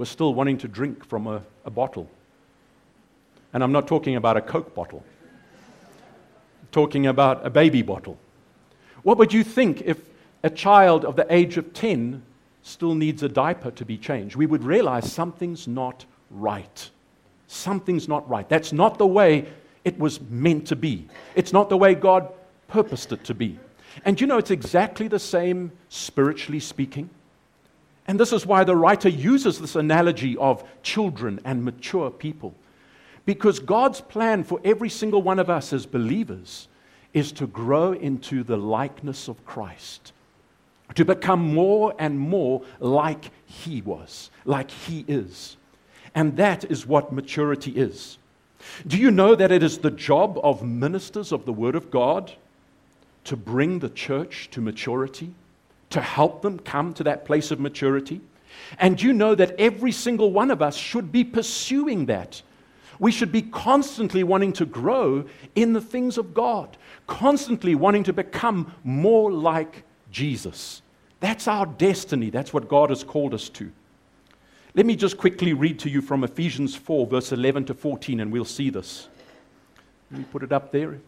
was 0.00 0.08
still 0.08 0.32
wanting 0.32 0.56
to 0.56 0.66
drink 0.66 1.04
from 1.04 1.26
a, 1.26 1.42
a 1.66 1.70
bottle. 1.70 2.08
And 3.52 3.62
I'm 3.62 3.70
not 3.70 3.86
talking 3.86 4.16
about 4.16 4.38
a 4.38 4.40
Coke 4.40 4.74
bottle, 4.74 5.04
I'm 6.62 6.68
talking 6.72 7.06
about 7.06 7.44
a 7.44 7.50
baby 7.50 7.82
bottle. 7.82 8.16
What 9.02 9.18
would 9.18 9.34
you 9.34 9.44
think 9.44 9.82
if 9.82 9.98
a 10.42 10.48
child 10.48 11.04
of 11.04 11.16
the 11.16 11.26
age 11.28 11.58
of 11.58 11.74
10 11.74 12.22
still 12.62 12.94
needs 12.94 13.22
a 13.22 13.28
diaper 13.28 13.70
to 13.72 13.84
be 13.84 13.98
changed? 13.98 14.36
We 14.36 14.46
would 14.46 14.64
realize 14.64 15.12
something's 15.12 15.68
not 15.68 16.06
right. 16.30 16.90
Something's 17.52 18.06
not 18.06 18.30
right. 18.30 18.48
That's 18.48 18.72
not 18.72 18.96
the 18.96 19.06
way 19.08 19.44
it 19.84 19.98
was 19.98 20.20
meant 20.20 20.68
to 20.68 20.76
be. 20.76 21.08
It's 21.34 21.52
not 21.52 21.68
the 21.68 21.76
way 21.76 21.96
God 21.96 22.32
purposed 22.68 23.10
it 23.10 23.24
to 23.24 23.34
be. 23.34 23.58
And 24.04 24.20
you 24.20 24.28
know, 24.28 24.38
it's 24.38 24.52
exactly 24.52 25.08
the 25.08 25.18
same 25.18 25.72
spiritually 25.88 26.60
speaking. 26.60 27.10
And 28.06 28.20
this 28.20 28.32
is 28.32 28.46
why 28.46 28.62
the 28.62 28.76
writer 28.76 29.08
uses 29.08 29.58
this 29.58 29.74
analogy 29.74 30.36
of 30.36 30.62
children 30.84 31.40
and 31.44 31.64
mature 31.64 32.08
people. 32.08 32.54
Because 33.26 33.58
God's 33.58 34.00
plan 34.00 34.44
for 34.44 34.60
every 34.64 34.88
single 34.88 35.20
one 35.20 35.40
of 35.40 35.50
us 35.50 35.72
as 35.72 35.86
believers 35.86 36.68
is 37.12 37.32
to 37.32 37.48
grow 37.48 37.94
into 37.94 38.44
the 38.44 38.56
likeness 38.56 39.26
of 39.26 39.44
Christ, 39.44 40.12
to 40.94 41.04
become 41.04 41.40
more 41.40 41.96
and 41.98 42.16
more 42.16 42.62
like 42.78 43.32
He 43.44 43.82
was, 43.82 44.30
like 44.44 44.70
He 44.70 45.04
is. 45.08 45.56
And 46.14 46.36
that 46.36 46.64
is 46.64 46.86
what 46.86 47.12
maturity 47.12 47.72
is. 47.72 48.18
Do 48.86 48.98
you 48.98 49.10
know 49.10 49.34
that 49.34 49.52
it 49.52 49.62
is 49.62 49.78
the 49.78 49.90
job 49.90 50.38
of 50.42 50.62
ministers 50.62 51.32
of 51.32 51.44
the 51.46 51.52
Word 51.52 51.74
of 51.74 51.90
God 51.90 52.32
to 53.24 53.36
bring 53.36 53.78
the 53.78 53.88
church 53.88 54.48
to 54.52 54.60
maturity, 54.60 55.32
to 55.90 56.00
help 56.00 56.42
them 56.42 56.58
come 56.58 56.92
to 56.94 57.04
that 57.04 57.24
place 57.24 57.50
of 57.50 57.60
maturity? 57.60 58.20
And 58.78 59.00
you 59.00 59.12
know 59.12 59.34
that 59.34 59.58
every 59.58 59.92
single 59.92 60.32
one 60.32 60.50
of 60.50 60.60
us 60.60 60.76
should 60.76 61.10
be 61.10 61.24
pursuing 61.24 62.06
that. 62.06 62.42
We 62.98 63.12
should 63.12 63.32
be 63.32 63.42
constantly 63.42 64.22
wanting 64.22 64.52
to 64.54 64.66
grow 64.66 65.24
in 65.54 65.72
the 65.72 65.80
things 65.80 66.18
of 66.18 66.34
God, 66.34 66.76
constantly 67.06 67.74
wanting 67.74 68.04
to 68.04 68.12
become 68.12 68.74
more 68.84 69.32
like 69.32 69.84
Jesus. 70.10 70.82
That's 71.20 71.48
our 71.48 71.64
destiny. 71.64 72.30
That's 72.30 72.52
what 72.52 72.68
God 72.68 72.90
has 72.90 73.02
called 73.02 73.32
us 73.32 73.48
to. 73.50 73.70
Let 74.74 74.86
me 74.86 74.94
just 74.94 75.18
quickly 75.18 75.52
read 75.52 75.80
to 75.80 75.90
you 75.90 76.00
from 76.00 76.22
Ephesians 76.22 76.76
4, 76.76 77.08
verse 77.08 77.32
11 77.32 77.64
to 77.66 77.74
14, 77.74 78.20
and 78.20 78.30
we'll 78.30 78.44
see 78.44 78.70
this. 78.70 79.08
Let 80.12 80.18
me 80.20 80.26
put 80.30 80.44
it 80.44 80.52
up 80.52 80.70
there. 80.70 81.00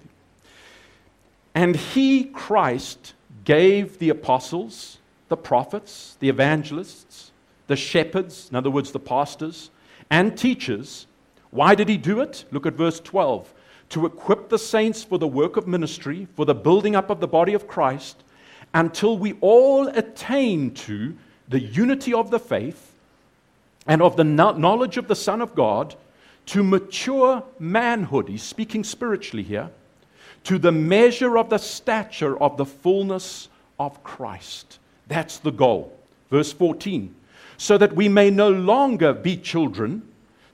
And 1.55 1.77
he, 1.77 2.25
Christ, 2.25 3.15
gave 3.45 4.01
the 4.01 4.09
apostles, 4.09 4.99
the 5.29 5.37
prophets, 5.37 6.17
the 6.19 6.29
evangelists, 6.29 7.31
the 7.69 7.77
shepherds, 7.77 8.49
in 8.51 8.57
other 8.57 8.71
words, 8.71 8.91
the 8.91 8.99
pastors, 8.99 9.71
and 10.11 10.37
teachers. 10.37 11.07
Why 11.51 11.77
did 11.77 11.89
he 11.89 11.97
do 11.97 12.21
it? 12.21 12.45
Look 12.51 12.67
at 12.67 12.75
verse 12.75 12.99
12. 12.99 13.55
To 13.91 14.07
equip 14.07 14.49
the 14.49 14.59
saints 14.59 15.05
for 15.05 15.19
the 15.19 15.29
work 15.29 15.57
of 15.57 15.69
ministry, 15.69 16.27
for 16.35 16.45
the 16.45 16.55
building 16.55 16.97
up 16.97 17.11
of 17.11 17.21
the 17.21 17.29
body 17.29 17.55
of 17.55 17.69
Christ, 17.69 18.25
until 18.75 19.17
we 19.17 19.35
all 19.41 19.87
attain 19.87 20.73
to 20.75 21.17
the 21.49 21.61
unity 21.61 22.13
of 22.13 22.31
the 22.33 22.41
faith 22.41 22.92
and 23.87 24.01
of 24.03 24.17
the 24.17 24.25
knowledge 24.25 24.97
of 24.97 25.09
the 25.09 25.17
Son 25.17 25.41
of 25.41 25.55
God 25.55 25.95
to 26.47 26.63
mature 26.63 27.43
manhood. 27.59 28.29
He's 28.29 28.43
speaking 28.43 28.85
spiritually 28.85 29.43
here. 29.43 29.71
To 30.45 30.59
the 30.59 30.73
measure 30.73 31.39
of 31.39 31.51
the 31.51 31.59
stature 31.59 32.37
of 32.41 32.57
the 32.57 32.65
fullness 32.65 33.49
of 33.79 34.03
Christ. 34.03 34.79
That's 35.07 35.39
the 35.39 35.53
goal. 35.53 35.97
Verse 36.31 36.53
14. 36.53 37.15
So 37.59 37.79
that 37.79 37.95
we 37.95 38.09
may 38.09 38.31
no 38.31 38.51
longer 38.51 39.13
be 39.13 39.37
children, 39.37 40.03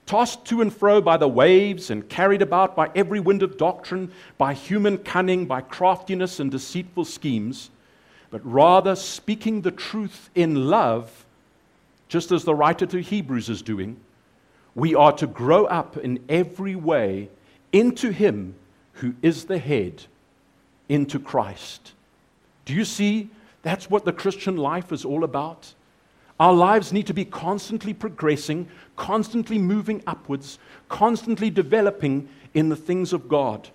tossed 0.04 0.44
to 0.46 0.60
and 0.60 0.74
fro 0.74 1.00
by 1.00 1.16
the 1.16 1.28
waves 1.28 1.90
and 1.90 2.08
carried 2.08 2.42
about 2.42 2.76
by 2.76 2.90
every 2.94 3.20
wind 3.20 3.42
of 3.42 3.56
doctrine, 3.56 4.10
by 4.36 4.52
human 4.52 4.98
cunning, 4.98 5.46
by 5.46 5.60
craftiness 5.62 6.38
and 6.38 6.50
deceitful 6.50 7.04
schemes, 7.04 7.70
but 8.30 8.44
rather 8.44 8.94
speaking 8.94 9.62
the 9.62 9.70
truth 9.70 10.28
in 10.34 10.68
love 10.68 11.24
just 12.08 12.32
as 12.32 12.44
the 12.44 12.54
writer 12.54 12.86
to 12.86 13.00
Hebrews 13.00 13.48
is 13.48 13.62
doing, 13.62 13.98
we 14.74 14.94
are 14.94 15.12
to 15.12 15.26
grow 15.26 15.66
up 15.66 15.96
in 15.96 16.24
every 16.28 16.74
way 16.74 17.28
into 17.72 18.10
Him 18.10 18.54
who 18.94 19.14
is 19.22 19.44
the 19.44 19.58
head, 19.58 20.04
into 20.88 21.18
Christ. 21.18 21.92
Do 22.64 22.74
you 22.74 22.84
see? 22.84 23.30
That's 23.62 23.90
what 23.90 24.04
the 24.04 24.12
Christian 24.12 24.56
life 24.56 24.92
is 24.92 25.04
all 25.04 25.24
about. 25.24 25.74
Our 26.40 26.54
lives 26.54 26.92
need 26.92 27.06
to 27.08 27.14
be 27.14 27.24
constantly 27.24 27.92
progressing, 27.92 28.68
constantly 28.96 29.58
moving 29.58 30.02
upwards, 30.06 30.58
constantly 30.88 31.50
developing 31.50 32.28
in 32.54 32.68
the 32.68 32.76
things 32.76 33.12
of 33.12 33.28
God. 33.28 33.68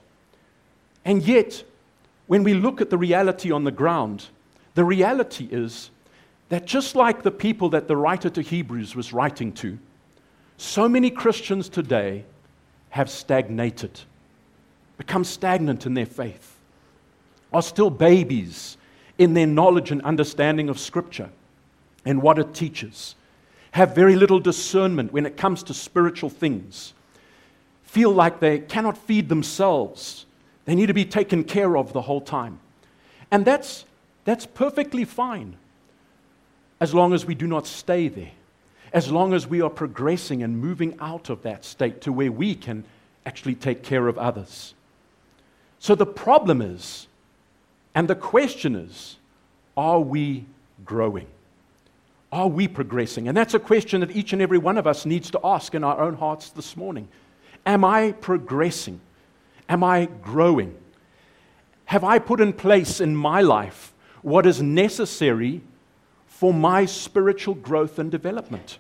And 1.04 1.22
yet, 1.22 1.64
when 2.28 2.44
we 2.44 2.54
look 2.54 2.80
at 2.80 2.90
the 2.90 2.98
reality 2.98 3.52
on 3.52 3.66
the 3.66 3.72
ground, 3.72 4.28
the 4.76 4.86
reality 4.86 5.50
is 5.52 5.90
that 6.54 6.68
just 6.68 6.96
like 6.96 7.24
the 7.24 7.32
people 7.32 7.70
that 7.70 7.88
the 7.88 7.98
writer 7.98 8.30
to 8.30 8.40
Hebrews 8.40 8.96
was 8.96 9.12
writing 9.12 9.54
to, 9.54 9.80
so 10.58 10.88
many 10.88 11.10
Christians 11.10 11.68
today 11.68 12.26
have 12.92 13.10
stagnated, 13.10 14.02
become 15.00 15.24
stagnant 15.24 15.88
in 15.88 15.96
their 15.96 16.06
faith, 16.06 16.60
are 17.52 17.64
still 17.64 17.90
babies 17.90 18.78
in 19.18 19.34
their 19.34 19.48
knowledge 19.48 19.90
and 19.90 20.00
understanding 20.04 20.70
of 20.70 20.78
Scripture 20.78 21.32
and 22.06 22.22
what 22.22 22.38
it 22.38 22.54
teaches, 22.54 23.16
have 23.72 23.96
very 23.96 24.16
little 24.16 24.40
discernment 24.40 25.12
when 25.12 25.26
it 25.26 25.36
comes 25.36 25.64
to 25.64 25.74
spiritual 25.74 26.30
things, 26.30 26.94
feel 27.82 28.12
like 28.12 28.40
they 28.40 28.60
cannot 28.60 28.96
feed 28.96 29.28
themselves. 29.28 30.28
They 30.66 30.76
need 30.76 30.86
to 30.86 30.94
be 30.94 31.06
taken 31.06 31.46
care 31.46 31.76
of 31.76 31.94
the 31.94 32.02
whole 32.04 32.22
time. 32.22 32.60
And 33.32 33.44
that's, 33.44 33.86
that's 34.24 34.46
perfectly 34.46 35.04
fine 35.04 35.58
as 36.84 36.94
long 36.94 37.14
as 37.14 37.26
we 37.26 37.34
do 37.34 37.48
not 37.48 37.66
stay 37.66 38.10
there, 38.10 38.34
as 38.92 39.10
long 39.10 39.34
as 39.34 39.48
we 39.48 39.62
are 39.62 39.70
progressing 39.70 40.44
and 40.44 40.60
moving 40.60 40.94
out 41.00 41.30
of 41.30 41.42
that 41.44 41.64
state 41.64 42.02
to 42.02 42.12
where 42.12 42.30
we 42.30 42.54
can 42.54 42.84
actually 43.26 43.56
take 43.56 43.84
care 43.84 44.10
of 44.10 44.18
others. 44.18 44.74
So 45.80 45.96
the 45.96 46.06
problem 46.06 46.62
is, 46.62 47.08
and 47.96 48.10
the 48.10 48.16
question 48.16 48.76
is, 48.76 49.16
are 49.78 50.02
we 50.02 50.44
growing? 50.84 51.28
Are 52.34 52.50
we 52.50 52.68
progressing? 52.68 53.30
And 53.30 53.38
that's 53.38 53.54
a 53.54 53.60
question 53.60 54.02
that 54.02 54.14
each 54.14 54.34
and 54.34 54.42
every 54.42 54.58
one 54.58 54.78
of 54.78 54.86
us 54.86 55.06
needs 55.06 55.32
to 55.32 55.40
ask 55.42 55.74
in 55.74 55.86
our 55.86 56.02
own 56.02 56.16
hearts 56.16 56.50
this 56.50 56.76
morning. 56.76 57.08
Am 57.66 57.86
I 57.86 58.12
progressing? 58.12 59.00
Am 59.70 59.86
I 59.86 60.10
growing? 60.22 60.76
Have 61.86 62.04
I 62.04 62.20
put 62.20 62.42
in 62.42 62.52
place 62.52 63.00
in 63.00 63.16
my 63.16 63.40
life 63.40 63.94
what 64.22 64.46
is 64.46 64.62
necessary 64.62 65.62
for 66.34 66.52
my 66.52 66.84
spiritual 66.84 67.54
growth 67.54 68.00
and 68.00 68.10
development? 68.10 68.80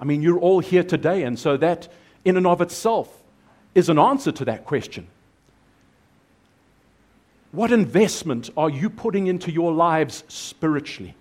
I 0.00 0.06
mean, 0.06 0.22
you're 0.22 0.38
all 0.38 0.60
here 0.60 0.82
today, 0.82 1.22
and 1.22 1.38
so 1.38 1.58
that 1.58 1.88
in 2.24 2.38
and 2.38 2.46
of 2.46 2.62
itself 2.62 3.22
is 3.74 3.90
an 3.90 3.98
answer 3.98 4.32
to 4.32 4.44
that 4.46 4.64
question. 4.64 5.06
What 7.52 7.72
investment 7.72 8.48
are 8.56 8.70
you 8.70 8.88
putting 8.88 9.26
into 9.26 9.52
your 9.52 9.72
lives 9.72 10.24
spiritually? 10.28 11.14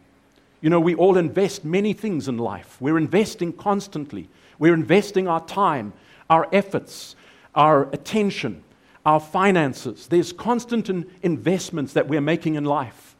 You 0.61 0.69
know, 0.69 0.79
we 0.79 0.95
all 0.95 1.17
invest 1.17 1.65
many 1.65 1.91
things 1.91 2.29
in 2.29 2.37
life. 2.37 2.77
We're 2.79 2.97
investing 2.97 3.51
constantly. 3.51 4.29
We're 4.57 4.73
investing 4.73 5.27
our 5.27 5.45
time, 5.45 5.91
our 6.29 6.47
efforts, 6.53 7.17
our 7.53 7.89
attention, 7.91 8.63
our 9.05 9.19
finances. 9.19 10.07
There's 10.07 10.31
constant 10.31 10.89
investments 11.21 11.91
that 11.93 12.07
we're 12.07 12.21
making 12.21 12.55
in 12.55 12.63
life. 12.63 13.14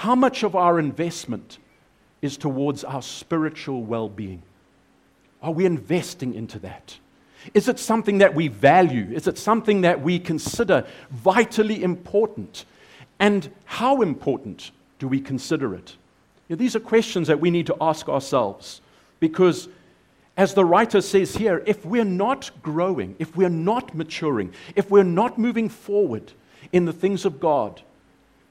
How 0.00 0.14
much 0.14 0.44
of 0.44 0.56
our 0.56 0.78
investment 0.78 1.58
is 2.22 2.38
towards 2.38 2.84
our 2.84 3.02
spiritual 3.02 3.82
well 3.82 4.08
being? 4.08 4.40
Are 5.42 5.52
we 5.52 5.66
investing 5.66 6.32
into 6.32 6.58
that? 6.60 6.96
Is 7.52 7.68
it 7.68 7.78
something 7.78 8.16
that 8.16 8.34
we 8.34 8.48
value? 8.48 9.08
Is 9.12 9.26
it 9.26 9.36
something 9.36 9.82
that 9.82 10.00
we 10.00 10.18
consider 10.18 10.86
vitally 11.10 11.82
important? 11.82 12.64
And 13.18 13.50
how 13.66 14.00
important 14.00 14.70
do 14.98 15.06
we 15.06 15.20
consider 15.20 15.74
it? 15.74 15.96
These 16.48 16.74
are 16.74 16.80
questions 16.80 17.28
that 17.28 17.40
we 17.40 17.50
need 17.50 17.66
to 17.66 17.76
ask 17.78 18.08
ourselves 18.08 18.80
because, 19.20 19.68
as 20.34 20.54
the 20.54 20.64
writer 20.64 21.02
says 21.02 21.36
here, 21.36 21.62
if 21.66 21.84
we're 21.84 22.06
not 22.06 22.50
growing, 22.62 23.16
if 23.18 23.36
we're 23.36 23.50
not 23.50 23.94
maturing, 23.94 24.54
if 24.74 24.90
we're 24.90 25.04
not 25.04 25.36
moving 25.36 25.68
forward 25.68 26.32
in 26.72 26.86
the 26.86 26.92
things 26.94 27.26
of 27.26 27.38
God, 27.38 27.82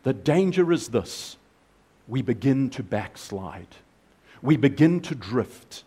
the 0.04 0.14
danger 0.14 0.72
is 0.72 0.90
this 0.90 1.38
we 2.10 2.22
begin 2.22 2.70
to 2.72 2.84
backslide. 2.84 3.68
We 4.42 4.58
begin 4.58 5.00
to 5.02 5.16
drift. 5.16 5.84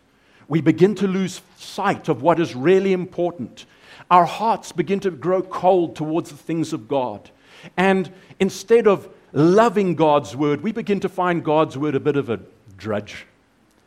We 0.49 0.61
begin 0.61 0.95
to 0.97 1.07
lose 1.07 1.41
sight 1.57 2.09
of 2.09 2.23
what 2.23 2.39
is 2.39 2.55
really 2.55 2.93
important. 2.93 3.67
Our 4.11 4.25
hearts 4.25 4.73
begin 4.73 5.01
to 5.01 5.11
grow 5.11 5.43
cold 5.43 5.97
towards 5.97 6.31
the 6.31 6.37
things 6.37 6.73
of 6.73 6.87
God. 6.87 7.31
And 7.77 8.11
instead 8.39 8.87
of 8.87 9.09
loving 9.33 9.95
God's 9.95 10.37
word, 10.37 10.63
we 10.63 10.73
begin 10.73 11.01
to 11.01 11.09
find 11.09 11.45
God's 11.45 11.77
word 11.77 11.95
a 11.95 12.01
bit 12.01 12.17
of 12.17 12.31
a 12.31 12.41
drudge. 12.77 13.27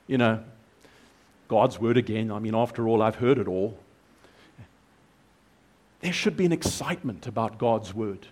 You 0.07 0.17
know, 0.17 0.43
God's 1.47 1.79
word 1.79 1.97
again. 1.97 2.31
I 2.31 2.39
mean, 2.39 2.55
after 2.55 2.87
all, 2.87 3.01
I've 3.01 3.15
heard 3.15 3.37
it 3.37 3.47
all. 3.47 3.77
There 6.01 6.13
should 6.13 6.37
be 6.37 6.45
an 6.45 6.51
excitement 6.51 7.27
about 7.27 7.57
God's 7.57 7.93
word. 7.93 8.27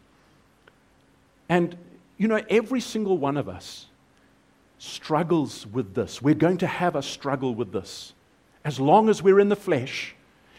And, 1.49 1.77
you 2.17 2.27
know, 2.27 2.41
every 2.49 2.81
single 2.81 3.17
one 3.17 3.37
of 3.37 3.47
us 3.47 3.87
struggles 4.83 5.65
with 5.65 5.95
this. 5.95 6.21
We're 6.21 6.35
going 6.35 6.57
to 6.57 6.67
have 6.67 6.95
a 6.95 7.01
struggle 7.01 7.55
with 7.55 7.71
this. 7.71 8.13
As 8.65 8.79
long 8.79 9.07
as 9.07 9.23
we're 9.23 9.39
in 9.39 9.47
the 9.47 9.55
flesh 9.55 10.13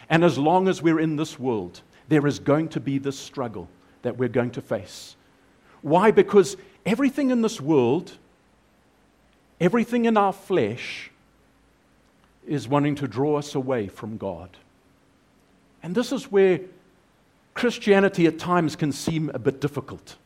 and 0.08 0.24
as 0.24 0.38
long 0.38 0.66
as 0.66 0.80
we're 0.80 1.00
in 1.00 1.16
this 1.16 1.38
world, 1.38 1.82
there 2.08 2.26
is 2.26 2.38
going 2.38 2.68
to 2.70 2.80
be 2.80 2.96
this 2.98 3.18
struggle 3.18 3.68
that 4.02 4.16
we're 4.16 4.30
going 4.30 4.50
to 4.52 4.62
face. 4.62 5.16
Why? 5.82 6.10
Because 6.10 6.56
everything 6.86 7.30
in 7.30 7.42
this 7.42 7.60
world, 7.60 8.12
everything 9.60 10.06
in 10.06 10.16
our 10.16 10.32
flesh, 10.32 11.10
is 12.46 12.66
wanting 12.66 12.94
to 12.96 13.08
draw 13.08 13.36
us 13.36 13.54
away 13.54 13.88
from 13.88 14.16
God. 14.16 14.50
And 15.82 15.94
this 15.94 16.12
is 16.12 16.32
where 16.32 16.60
Christianity 17.52 18.26
at 18.26 18.38
times 18.38 18.74
can 18.74 18.90
seem 18.90 19.30
a 19.34 19.38
bit 19.38 19.60
difficult. 19.60 20.16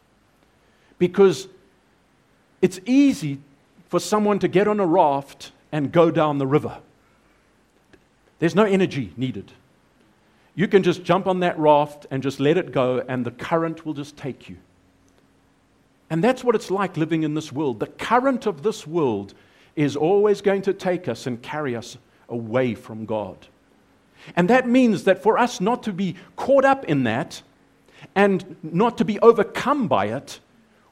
Because 0.98 1.48
it's 2.62 2.80
easy 2.86 3.38
for 3.88 3.98
someone 4.00 4.38
to 4.38 4.48
get 4.48 4.68
on 4.68 4.80
a 4.80 4.86
raft 4.86 5.52
and 5.72 5.92
go 5.92 6.10
down 6.10 6.38
the 6.38 6.46
river. 6.46 6.78
There's 8.38 8.54
no 8.54 8.64
energy 8.64 9.12
needed. 9.16 9.52
You 10.54 10.68
can 10.68 10.82
just 10.82 11.04
jump 11.04 11.26
on 11.26 11.40
that 11.40 11.58
raft 11.58 12.06
and 12.10 12.22
just 12.22 12.40
let 12.40 12.56
it 12.56 12.72
go, 12.72 13.04
and 13.08 13.24
the 13.24 13.30
current 13.30 13.84
will 13.86 13.94
just 13.94 14.16
take 14.16 14.48
you. 14.48 14.56
And 16.10 16.24
that's 16.24 16.42
what 16.42 16.54
it's 16.54 16.70
like 16.70 16.96
living 16.96 17.22
in 17.22 17.34
this 17.34 17.52
world. 17.52 17.80
The 17.80 17.86
current 17.86 18.46
of 18.46 18.62
this 18.62 18.86
world 18.86 19.34
is 19.76 19.94
always 19.94 20.40
going 20.40 20.62
to 20.62 20.72
take 20.72 21.06
us 21.06 21.26
and 21.26 21.40
carry 21.42 21.76
us 21.76 21.96
away 22.28 22.74
from 22.74 23.06
God. 23.06 23.46
And 24.36 24.50
that 24.50 24.68
means 24.68 25.04
that 25.04 25.22
for 25.22 25.38
us 25.38 25.60
not 25.60 25.82
to 25.84 25.92
be 25.92 26.16
caught 26.36 26.64
up 26.64 26.84
in 26.86 27.04
that 27.04 27.42
and 28.14 28.56
not 28.62 28.98
to 28.98 29.04
be 29.04 29.18
overcome 29.20 29.86
by 29.86 30.06
it, 30.06 30.40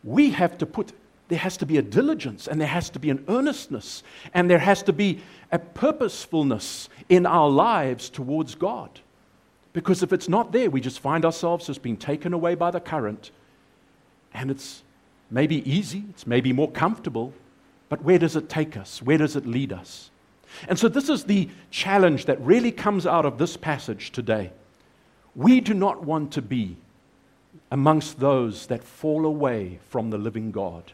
we 0.04 0.30
have 0.30 0.58
to 0.58 0.66
put, 0.66 0.92
there 1.28 1.38
has 1.38 1.56
to 1.58 1.66
be 1.66 1.78
a 1.78 1.82
diligence 1.82 2.46
and 2.46 2.60
there 2.60 2.68
has 2.68 2.90
to 2.90 2.98
be 2.98 3.10
an 3.10 3.24
earnestness 3.28 4.02
and 4.34 4.48
there 4.48 4.58
has 4.58 4.82
to 4.84 4.92
be 4.92 5.20
a 5.50 5.58
purposefulness 5.58 6.88
in 7.08 7.26
our 7.26 7.48
lives 7.48 8.08
towards 8.08 8.54
God. 8.54 9.00
Because 9.72 10.02
if 10.02 10.12
it's 10.12 10.28
not 10.28 10.52
there, 10.52 10.70
we 10.70 10.80
just 10.80 11.00
find 11.00 11.24
ourselves 11.24 11.68
as 11.68 11.78
being 11.78 11.96
taken 11.96 12.32
away 12.32 12.54
by 12.54 12.70
the 12.70 12.80
current. 12.80 13.30
And 14.32 14.50
it's 14.50 14.82
maybe 15.30 15.68
easy, 15.70 16.04
it's 16.10 16.26
maybe 16.26 16.52
more 16.52 16.70
comfortable, 16.70 17.34
but 17.88 18.02
where 18.02 18.18
does 18.18 18.36
it 18.36 18.48
take 18.48 18.76
us? 18.76 19.02
Where 19.02 19.18
does 19.18 19.36
it 19.36 19.46
lead 19.46 19.72
us? 19.72 20.10
And 20.68 20.78
so, 20.78 20.88
this 20.88 21.08
is 21.08 21.24
the 21.24 21.48
challenge 21.70 22.24
that 22.26 22.40
really 22.40 22.72
comes 22.72 23.06
out 23.06 23.26
of 23.26 23.36
this 23.36 23.56
passage 23.56 24.12
today. 24.12 24.52
We 25.34 25.60
do 25.60 25.74
not 25.74 26.04
want 26.04 26.32
to 26.32 26.42
be 26.42 26.76
amongst 27.70 28.20
those 28.20 28.66
that 28.68 28.82
fall 28.82 29.26
away 29.26 29.78
from 29.88 30.10
the 30.10 30.18
living 30.18 30.52
God. 30.52 30.92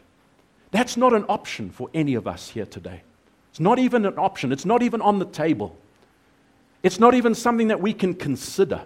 That's 0.73 0.97
not 0.97 1.13
an 1.13 1.23
option 1.29 1.69
for 1.69 1.89
any 1.93 2.15
of 2.15 2.27
us 2.27 2.49
here 2.49 2.65
today. 2.65 3.03
It's 3.51 3.59
not 3.59 3.77
even 3.77 4.05
an 4.05 4.17
option, 4.17 4.51
it's 4.51 4.65
not 4.65 4.81
even 4.81 5.01
on 5.01 5.19
the 5.19 5.25
table. 5.25 5.77
It's 6.81 6.99
not 6.99 7.13
even 7.13 7.33
something 7.33 7.69
that 7.69 7.79
we 7.79 7.93
can 7.93 8.13
consider. 8.13 8.81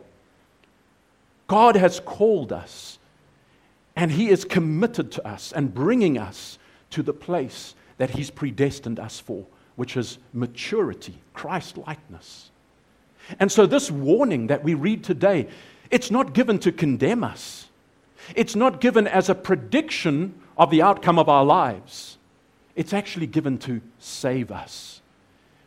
God 1.48 1.76
has 1.76 2.00
called 2.00 2.54
us, 2.54 3.00
and 3.96 4.12
He 4.12 4.30
is 4.30 4.46
committed 4.46 5.12
to 5.14 5.28
us 5.28 5.52
and 5.52 5.74
bringing 5.74 6.18
us 6.18 6.60
to 6.92 7.02
the 7.02 7.14
place 7.14 7.74
that 7.98 8.12
He's 8.12 8.30
predestined 8.30 9.00
us 9.00 9.20
for 9.20 9.48
which 9.78 9.96
is 9.96 10.18
maturity, 10.34 11.14
Christ 11.34 11.78
likeness. 11.78 12.50
And 13.40 13.50
so, 13.50 13.66
this 13.66 13.90
warning 13.90 14.48
that 14.48 14.64
we 14.64 14.74
read 14.74 15.04
today, 15.04 15.48
it's 15.90 16.12
not 16.12 16.34
given 16.34 16.60
to 16.60 16.72
condemn 16.74 17.24
us, 17.24 17.70
it's 18.36 18.56
not 18.56 18.82
given 18.82 19.08
as 19.08 19.30
a 19.30 19.36
prediction 19.36 20.34
of 20.58 20.70
the 20.70 20.82
outcome 20.82 21.20
of 21.20 21.30
our 21.30 21.46
lives. 21.46 22.18
It's 22.76 22.94
actually 22.94 23.28
given 23.28 23.58
to 23.60 23.82
save 24.00 24.52
us, 24.52 25.02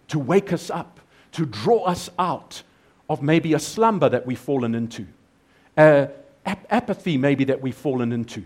to 0.08 0.18
wake 0.18 0.52
us 0.52 0.70
up, 0.70 1.00
to 1.32 1.46
draw 1.46 1.84
us 1.84 2.10
out 2.18 2.62
of 3.08 3.22
maybe 3.22 3.54
a 3.54 3.58
slumber 3.58 4.08
that 4.08 4.26
we've 4.26 4.38
fallen 4.38 4.74
into, 4.74 5.06
ap- 5.76 6.16
apathy 6.46 7.16
maybe 7.16 7.44
that 7.44 7.60
we've 7.60 7.76
fallen 7.76 8.12
into, 8.12 8.44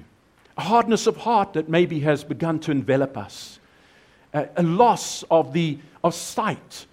a 0.56 0.62
hardness 0.62 1.06
of 1.06 1.16
heart 1.18 1.52
that 1.54 1.68
maybe 1.68 2.00
has 2.00 2.24
begun 2.24 2.58
to 2.60 2.70
envelop 2.70 3.16
us 3.16 3.58
a 4.34 4.62
loss 4.62 5.22
of, 5.30 5.52
the, 5.52 5.78
of 6.02 6.14
sight 6.14 6.86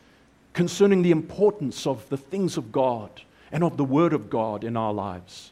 concerning 0.54 1.02
the 1.02 1.12
importance 1.12 1.88
of 1.88 2.08
the 2.10 2.18
things 2.18 2.58
of 2.58 2.72
God 2.72 3.10
and 3.52 3.64
of 3.64 3.78
the 3.78 3.84
Word 3.84 4.14
of 4.14 4.30
God 4.30 4.64
in 4.64 4.78
our 4.78 4.94
lives. 4.94 5.52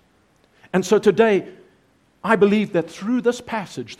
And 0.71 0.85
so 0.85 0.99
today, 0.99 1.47
I 2.23 2.35
believe 2.35 2.73
that 2.73 2.89
through 2.89 3.21
this 3.21 3.41
passage, 3.41 3.97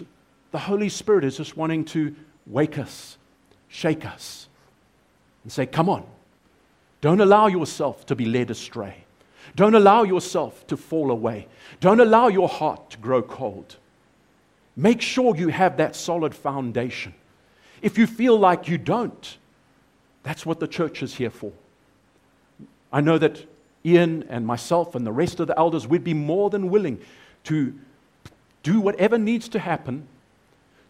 the 0.52 0.60
Holy 0.60 0.90
Spirit 0.90 1.24
is 1.24 1.38
just 1.38 1.56
wanting 1.56 1.86
to 1.86 2.16
wake 2.46 2.78
us, 2.78 3.18
shake 3.68 4.06
us, 4.06 4.48
and 5.44 5.52
say, 5.52 5.66
Come 5.66 5.90
on, 5.90 6.06
don't 7.02 7.22
allow 7.22 7.48
yourself 7.48 8.06
to 8.08 8.16
be 8.16 8.26
led 8.26 8.50
astray. 8.50 9.04
Don't 9.56 9.76
allow 9.76 10.04
yourself 10.04 10.68
to 10.68 10.78
fall 10.78 11.10
away. 11.10 11.48
Don't 11.80 12.00
allow 12.00 12.28
your 12.28 12.48
heart 12.48 12.92
to 12.92 12.98
grow 12.98 13.22
cold. 13.22 13.78
Make 14.76 15.02
sure 15.02 15.36
you 15.36 15.48
have 15.48 15.78
that 15.78 15.96
solid 15.96 16.36
foundation 16.36 17.14
if 17.82 17.98
you 17.98 18.08
feel 18.08 18.38
like 18.38 18.68
you 18.68 18.78
don't, 18.78 19.38
that's 20.24 20.46
what 20.46 20.60
the 20.60 20.68
church 20.68 21.02
is 21.02 21.16
here 21.16 21.30
for. 21.30 21.52
I 22.92 23.02
know 23.02 23.18
that 23.18 23.46
Ian 23.86 24.24
and 24.30 24.46
myself 24.46 24.96
and 24.96 25.06
the 25.06 25.12
rest 25.12 25.40
of 25.40 25.48
the 25.48 25.58
elders, 25.58 25.88
we'd 25.88 26.04
be 26.04 26.14
more 26.14 26.50
than 26.50 26.70
willing 26.70 27.00
to 27.46 27.74
do 28.70 28.80
whatever 28.80 29.18
needs 29.18 29.50
to 29.50 29.58
happen 29.58 30.08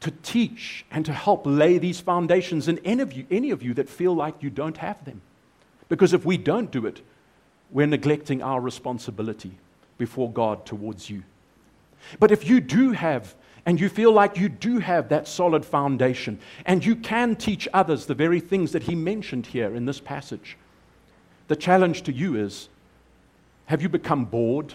to 0.02 0.12
teach 0.12 0.86
and 0.92 1.06
to 1.06 1.14
help 1.14 1.44
lay 1.46 1.78
these 1.78 2.02
foundations 2.02 2.68
in 2.68 2.78
any 2.80 3.02
of 3.02 3.14
you, 3.14 3.26
any 3.32 3.52
of 3.52 3.64
you 3.64 3.74
that 3.74 3.90
feel 3.90 4.14
like 4.14 4.36
you 4.42 4.50
don't 4.50 4.76
have 4.76 5.06
them. 5.06 5.22
Because 5.88 6.12
if 6.12 6.26
we 6.26 6.36
don't 6.36 6.72
do 6.72 6.86
it, 6.86 7.02
we're 7.72 7.88
neglecting 7.88 8.44
our 8.44 8.60
responsibility 8.60 9.52
before 9.98 10.30
God 10.30 10.66
towards 10.66 11.10
you. 11.10 11.24
But 12.20 12.32
if 12.32 12.50
you 12.50 12.60
do 12.60 12.92
have 12.92 13.34
and 13.66 13.80
you 13.80 13.88
feel 13.88 14.12
like 14.12 14.38
you 14.38 14.50
do 14.50 14.80
have 14.80 15.08
that 15.08 15.26
solid 15.26 15.64
foundation, 15.64 16.40
and 16.66 16.84
you 16.84 16.98
can 16.98 17.38
teach 17.38 17.66
others 17.74 18.06
the 18.06 18.14
very 18.14 18.42
things 18.42 18.74
that 18.74 18.84
he 18.84 18.96
mentioned 18.96 19.46
here 19.46 19.74
in 19.74 19.86
this 19.86 20.02
passage, 20.02 20.58
the 21.48 21.56
challenge 21.56 22.02
to 22.04 22.12
you 22.12 22.36
is 22.36 22.68
have 23.68 23.82
you 23.82 23.88
become 23.88 24.26
bored 24.26 24.74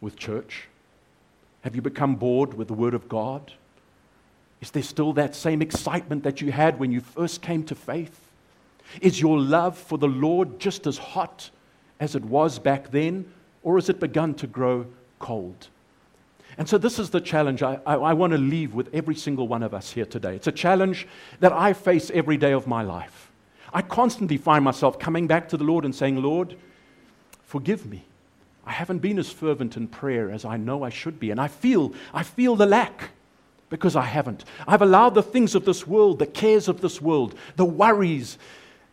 with 0.00 0.16
church? 0.16 0.68
Have 1.66 1.74
you 1.74 1.82
become 1.82 2.14
bored 2.14 2.54
with 2.54 2.68
the 2.68 2.74
Word 2.74 2.94
of 2.94 3.08
God? 3.08 3.52
Is 4.60 4.70
there 4.70 4.84
still 4.84 5.12
that 5.14 5.34
same 5.34 5.60
excitement 5.60 6.22
that 6.22 6.40
you 6.40 6.52
had 6.52 6.78
when 6.78 6.92
you 6.92 7.00
first 7.00 7.42
came 7.42 7.64
to 7.64 7.74
faith? 7.74 8.20
Is 9.00 9.20
your 9.20 9.36
love 9.36 9.76
for 9.76 9.98
the 9.98 10.06
Lord 10.06 10.60
just 10.60 10.86
as 10.86 10.96
hot 10.96 11.50
as 11.98 12.14
it 12.14 12.24
was 12.24 12.60
back 12.60 12.92
then, 12.92 13.28
or 13.64 13.78
has 13.78 13.88
it 13.88 13.98
begun 13.98 14.34
to 14.34 14.46
grow 14.46 14.86
cold? 15.18 15.66
And 16.56 16.68
so, 16.68 16.78
this 16.78 17.00
is 17.00 17.10
the 17.10 17.20
challenge 17.20 17.64
I, 17.64 17.80
I, 17.84 17.94
I, 17.96 18.12
want 18.12 18.30
to 18.30 18.38
leave 18.38 18.72
with 18.72 18.88
every 18.94 19.16
single 19.16 19.48
one 19.48 19.64
of 19.64 19.74
us 19.74 19.90
here 19.90 20.06
today. 20.06 20.36
It's 20.36 20.46
a 20.46 20.52
challenge 20.52 21.08
that 21.40 21.52
I 21.52 21.72
face 21.72 22.12
every 22.14 22.36
day 22.36 22.52
of 22.52 22.68
my 22.68 22.82
life. 22.82 23.32
I 23.72 23.82
constantly 23.82 24.36
find 24.36 24.64
myself 24.64 25.00
coming 25.00 25.26
back 25.26 25.48
to 25.48 25.56
the 25.56 25.64
Lord 25.64 25.84
and 25.84 25.92
saying, 25.92 26.22
Lord, 26.22 26.56
forgive 27.42 27.86
me. 27.86 28.04
I 28.66 28.72
haven't 28.72 28.98
been 28.98 29.18
as 29.18 29.30
fervent 29.30 29.76
in 29.76 29.86
prayer 29.86 30.30
as 30.30 30.44
I 30.44 30.56
know 30.56 30.82
I 30.82 30.90
should 30.90 31.20
be. 31.20 31.30
And 31.30 31.40
I 31.40 31.48
feel, 31.48 31.94
I 32.12 32.24
feel 32.24 32.56
the 32.56 32.66
lack 32.66 33.10
because 33.70 33.96
I 33.96 34.02
haven't. 34.02 34.44
I've 34.66 34.82
allowed 34.82 35.14
the 35.14 35.22
things 35.22 35.54
of 35.54 35.64
this 35.64 35.86
world, 35.86 36.18
the 36.18 36.26
cares 36.26 36.68
of 36.68 36.80
this 36.80 37.00
world, 37.00 37.34
the 37.56 37.64
worries, 37.64 38.38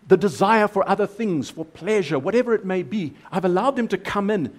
the 0.08 0.18
desire 0.18 0.68
for 0.68 0.88
other 0.88 1.08
things, 1.08 1.50
for 1.50 1.66
pleasure, 1.66 2.20
whatever 2.20 2.54
it 2.54 2.66
may 2.66 2.84
be, 2.84 3.14
I've 3.32 3.46
allowed 3.46 3.76
them 3.76 3.88
to 3.90 3.98
come 3.98 4.30
in 4.30 4.54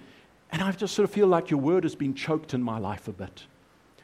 and 0.50 0.62
I 0.62 0.70
just 0.72 0.94
sort 0.94 1.08
of 1.08 1.14
feel 1.14 1.26
like 1.26 1.50
your 1.50 1.60
word 1.60 1.82
has 1.82 1.94
been 1.94 2.14
choked 2.14 2.54
in 2.54 2.62
my 2.62 2.78
life 2.78 3.08
a 3.08 3.12
bit. 3.12 3.44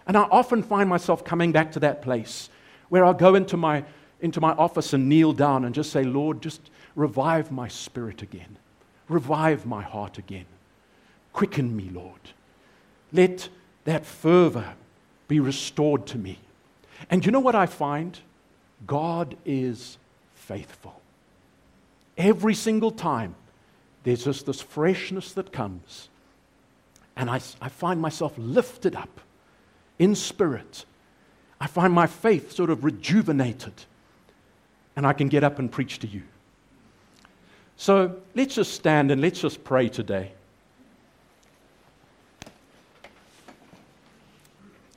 And 0.07 0.17
I 0.17 0.23
often 0.23 0.63
find 0.63 0.89
myself 0.89 1.25
coming 1.25 1.53
back 1.53 1.73
to 1.73 1.81
that 1.81 2.03
place 2.03 2.51
where 2.89 3.05
I'll 3.05 3.15
go 3.15 3.37
into 3.37 3.57
my, 3.57 3.85
into 4.21 4.41
my 4.41 4.53
office 4.53 4.93
and 4.93 5.09
kneel 5.09 5.33
down 5.33 5.65
and 5.65 5.75
just 5.75 5.93
say, 5.93 6.03
Lord, 6.03 6.43
just 6.43 6.71
revive 6.97 7.53
my 7.53 7.69
spirit 7.69 8.23
again. 8.23 8.59
Revive 9.09 9.65
my 9.65 9.83
heart 9.83 10.19
again. 10.19 10.47
Quicken 11.33 11.77
me, 11.77 11.91
Lord. 11.93 12.21
Let 13.13 13.49
that 13.85 14.05
fervor 14.05 14.75
be 15.29 15.41
restored 15.41 16.07
to 16.09 16.19
me. 16.19 16.39
And 17.09 17.25
you 17.25 17.33
know 17.33 17.41
what 17.41 17.55
I 17.55 17.67
find? 17.67 18.19
God 18.87 19.37
is 19.45 19.99
faithful. 20.35 21.01
Every 22.19 22.55
single 22.55 22.91
time, 22.91 23.35
there's 24.05 24.25
just 24.25 24.47
this 24.47 24.61
freshness 24.61 25.33
that 25.33 25.53
comes 25.53 26.09
and 27.21 27.29
I, 27.29 27.41
I 27.61 27.69
find 27.69 28.01
myself 28.01 28.33
lifted 28.39 28.97
up 28.97 29.21
in 29.99 30.15
spirit. 30.15 30.87
I 31.61 31.67
find 31.67 31.93
my 31.93 32.07
faith 32.07 32.53
sort 32.53 32.71
of 32.71 32.83
rejuvenated, 32.83 33.75
and 34.97 35.07
I 35.07 35.13
can 35.13 35.29
get 35.29 35.45
up 35.45 35.59
and 35.59 35.71
preach 35.71 35.99
to 35.99 36.07
you. 36.07 36.23
So 37.77 38.17
let's 38.35 38.55
just 38.55 38.73
stand 38.73 39.11
and 39.11 39.21
let's 39.21 39.39
just 39.39 39.63
pray 39.65 39.91
today. 39.91 40.33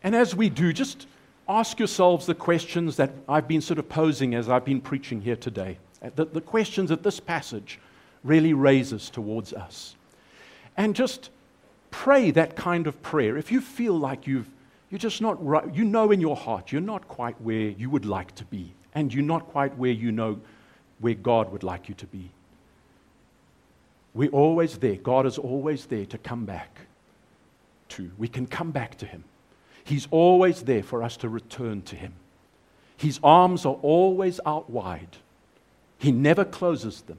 And 0.04 0.16
as 0.16 0.36
we 0.36 0.50
do, 0.50 0.74
just 0.74 1.08
ask 1.48 1.80
yourselves 1.80 2.26
the 2.26 2.36
questions 2.36 2.98
that 2.98 3.12
I've 3.28 3.48
been 3.48 3.62
sort 3.62 3.80
of 3.80 3.90
posing 3.90 4.36
as 4.36 4.50
I've 4.50 4.66
been 4.66 4.82
preaching 4.82 5.22
here 5.22 5.36
today. 5.36 5.78
Uh, 6.02 6.10
the, 6.16 6.26
the 6.26 6.42
questions 6.42 6.90
that 6.90 7.04
this 7.04 7.20
passage 7.20 7.80
really 8.24 8.54
raises 8.54 9.10
towards 9.10 9.54
us. 9.54 9.96
And 10.78 10.96
just 10.96 11.30
pray 11.92 12.32
that 12.32 12.56
kind 12.56 12.88
of 12.88 13.02
prayer. 13.02 13.38
If 13.38 13.52
you 13.52 13.62
feel 13.62 13.98
like 13.98 14.28
you've, 14.28 14.50
you're 14.90 15.00
just 15.00 15.22
not 15.22 15.44
right, 15.46 15.74
you 15.74 15.84
know 15.84 16.12
in 16.12 16.20
your 16.20 16.36
heart 16.36 16.72
you're 16.72 16.82
not 16.82 17.08
quite 17.08 17.40
where 17.42 17.70
you 17.70 17.90
would 17.90 18.06
like 18.06 18.34
to 18.36 18.46
be, 18.46 18.74
and 18.96 19.14
you're 19.14 19.24
not 19.24 19.48
quite 19.48 19.78
where 19.78 19.92
you 19.92 20.12
know 20.12 20.40
where 21.00 21.14
God 21.14 21.52
would 21.52 21.64
like 21.64 21.90
you 21.90 21.96
to 21.96 22.08
be. 22.08 22.30
We're 24.14 24.30
always 24.30 24.78
there. 24.78 24.96
God 24.96 25.26
is 25.26 25.38
always 25.38 25.86
there 25.86 26.06
to 26.06 26.18
come 26.18 26.46
back 26.46 26.80
to. 27.90 28.12
We 28.18 28.28
can 28.28 28.46
come 28.46 28.72
back 28.72 28.98
to 29.00 29.06
Him. 29.06 29.24
He's 29.84 30.08
always 30.12 30.64
there 30.64 30.84
for 30.84 31.04
us 31.04 31.18
to 31.18 31.30
return 31.30 31.82
to 31.84 31.96
Him. 31.96 32.14
His 32.98 33.20
arms 33.24 33.66
are 33.66 33.78
always 33.82 34.40
out 34.46 34.70
wide, 34.70 35.18
He 35.98 36.12
never 36.12 36.46
closes 36.46 37.02
them. 37.02 37.18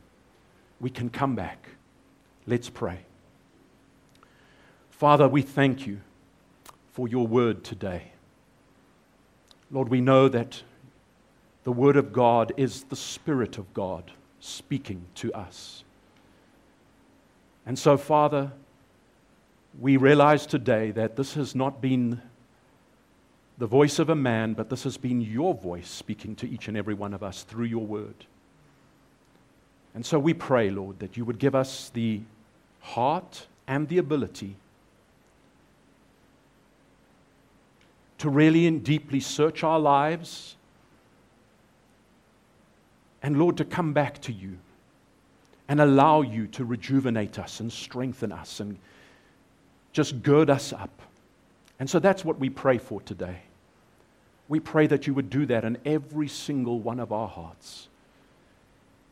We 0.81 0.91
can 0.91 1.09
come 1.09 1.35
back. 1.35 1.69
Let's 2.47 2.69
pray. 2.69 2.99
Father, 4.91 5.29
we 5.29 5.43
thank 5.43 5.87
you 5.87 6.01
for 6.93 7.09
your 7.09 7.27
word 7.27 7.65
today. 7.65 8.13
Lord, 9.71 9.89
we 9.89 10.01
know 10.01 10.29
that 10.29 10.63
the 11.65 11.73
word 11.73 11.97
of 11.97 12.13
God 12.13 12.53
is 12.57 12.85
the 12.85 12.97
Spirit 12.97 13.57
of 13.57 13.73
God 13.73 14.13
speaking 14.41 15.07
to 15.17 15.33
us. 15.33 15.85
And 17.67 17.79
so, 17.79 17.97
Father, 17.97 18.53
we 19.81 19.97
realize 19.97 20.47
today 20.47 20.91
that 20.93 21.17
this 21.17 21.35
has 21.35 21.55
not 21.55 21.81
been 21.81 22.21
the 23.59 23.67
voice 23.67 23.99
of 23.99 24.11
a 24.11 24.15
man, 24.15 24.55
but 24.55 24.69
this 24.69 24.83
has 24.85 24.97
been 24.97 25.21
your 25.21 25.55
voice 25.55 25.89
speaking 25.89 26.35
to 26.37 26.49
each 26.49 26.69
and 26.69 26.77
every 26.77 26.95
one 26.95 27.15
of 27.15 27.23
us 27.23 27.43
through 27.45 27.67
your 27.67 27.85
word. 27.87 28.27
And 29.95 30.05
so 30.05 30.19
we 30.19 30.35
pray, 30.35 30.71
Lord, 30.71 30.99
that 30.99 31.17
you 31.17 31.25
would 31.25 31.39
give 31.39 31.55
us 31.55 31.91
the 31.91 32.21
heart 32.81 33.47
and 33.67 33.89
the 33.89 33.99
ability 33.99 34.57
to 38.19 38.29
really 38.29 38.67
and 38.67 38.83
deeply 38.83 39.21
search 39.21 39.63
our 39.63 39.79
lives. 39.79 40.57
And 43.23 43.39
Lord, 43.39 43.57
to 43.59 43.65
come 43.65 43.93
back 43.93 44.21
to 44.23 44.33
you 44.33 44.59
and 45.69 45.81
allow 45.81 46.23
you 46.23 46.47
to 46.49 46.65
rejuvenate 46.65 47.39
us 47.39 47.61
and 47.61 47.73
strengthen 47.73 48.33
us 48.33 48.61
and 48.61 48.79
just 49.93 50.23
gird 50.23 50.51
us 50.51 50.73
up. 50.73 50.91
And 51.79 51.89
so 51.91 51.99
that's 51.99 52.25
what 52.25 52.39
we 52.39 52.51
pray 52.51 52.79
for 52.79 53.01
today. 53.01 53.43
We 54.49 54.61
pray 54.61 54.87
that 54.87 55.07
you 55.07 55.15
would 55.15 55.31
do 55.31 55.47
that 55.47 55.65
in 55.65 55.79
every 55.85 56.29
single 56.29 56.79
one 56.79 57.01
of 57.01 57.13
our 57.13 57.29
hearts. 57.29 57.89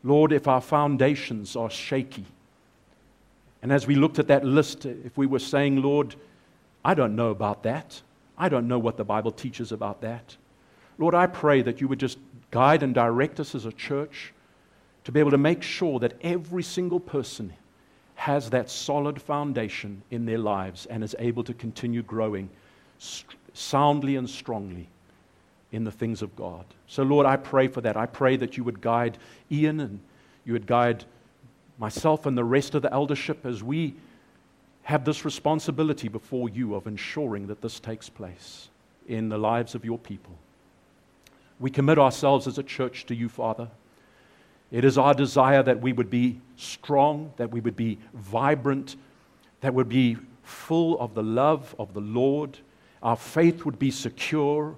Lord, 0.03 0.31
if 0.31 0.47
our 0.47 0.61
foundations 0.61 1.55
are 1.55 1.69
shaky, 1.69 2.25
and 3.61 3.71
as 3.71 3.87
we 3.87 3.95
looked 3.95 4.19
at 4.19 4.27
that 4.27 4.43
list, 4.43 4.85
if 4.85 5.17
we 5.17 5.25
were 5.25 5.39
saying, 5.39 5.81
Lord, 5.81 6.15
I 6.83 6.93
don't 6.93 7.15
know 7.15 7.29
about 7.29 7.63
that, 7.63 8.01
I 8.37 8.49
don't 8.49 8.67
know 8.67 8.79
what 8.79 8.97
the 8.97 9.05
Bible 9.05 9.31
teaches 9.31 9.71
about 9.71 10.01
that. 10.01 10.35
Lord, 10.97 11.15
I 11.15 11.27
pray 11.27 11.61
that 11.61 11.81
you 11.81 11.87
would 11.87 11.99
just 11.99 12.17
guide 12.51 12.83
and 12.83 12.93
direct 12.93 13.39
us 13.39 13.55
as 13.55 13.65
a 13.65 13.71
church 13.71 14.33
to 15.05 15.11
be 15.11 15.19
able 15.19 15.31
to 15.31 15.37
make 15.37 15.63
sure 15.63 15.99
that 15.99 16.13
every 16.21 16.63
single 16.63 16.99
person 16.99 17.53
has 18.15 18.49
that 18.51 18.69
solid 18.69 19.21
foundation 19.21 20.01
in 20.11 20.25
their 20.25 20.37
lives 20.37 20.85
and 20.85 21.03
is 21.03 21.15
able 21.19 21.43
to 21.43 21.53
continue 21.53 22.03
growing 22.03 22.49
st- 22.99 23.37
soundly 23.53 24.15
and 24.15 24.29
strongly 24.29 24.87
in 25.71 25.83
the 25.83 25.91
things 25.91 26.21
of 26.21 26.35
God. 26.35 26.65
So, 26.87 27.03
Lord, 27.03 27.25
I 27.25 27.35
pray 27.35 27.67
for 27.67 27.81
that. 27.81 27.97
I 27.97 28.05
pray 28.05 28.37
that 28.37 28.57
you 28.57 28.63
would 28.63 28.81
guide 28.81 29.17
Ian 29.51 29.79
and 29.79 29.99
you 30.45 30.53
would 30.53 30.67
guide 30.67 31.05
myself 31.79 32.25
and 32.25 32.37
the 32.37 32.43
rest 32.43 32.75
of 32.75 32.81
the 32.81 32.93
eldership 32.93 33.45
as 33.45 33.63
we 33.63 33.95
have 34.83 35.05
this 35.05 35.25
responsibility 35.25 36.07
before 36.07 36.49
you 36.49 36.75
of 36.75 36.87
ensuring 36.87 37.47
that 37.47 37.61
this 37.61 37.79
takes 37.79 38.09
place 38.09 38.69
in 39.07 39.29
the 39.29 39.37
lives 39.37 39.75
of 39.75 39.83
your 39.83 39.97
people. 39.97 40.33
We 41.59 41.71
commit 41.71 41.97
ourselves 41.97 42.47
as 42.47 42.57
a 42.57 42.63
church 42.63 43.05
to 43.07 43.15
you, 43.15 43.29
Father. 43.29 43.69
It 44.73 44.83
is 44.83 44.97
our 44.97 45.13
desire 45.13 45.61
that 45.61 45.81
we 45.81 45.93
would 45.93 46.09
be 46.09 46.41
strong, 46.55 47.31
that 47.37 47.51
we 47.51 47.61
would 47.61 47.75
be 47.75 47.99
vibrant, 48.15 48.95
that 49.61 49.71
would 49.71 49.87
be 49.87 50.17
full 50.41 50.99
of 50.99 51.13
the 51.13 51.21
love 51.21 51.75
of 51.77 51.93
the 51.93 52.01
Lord. 52.01 52.57
Our 53.03 53.15
faith 53.15 53.65
would 53.65 53.77
be 53.77 53.91
secure, 53.91 54.75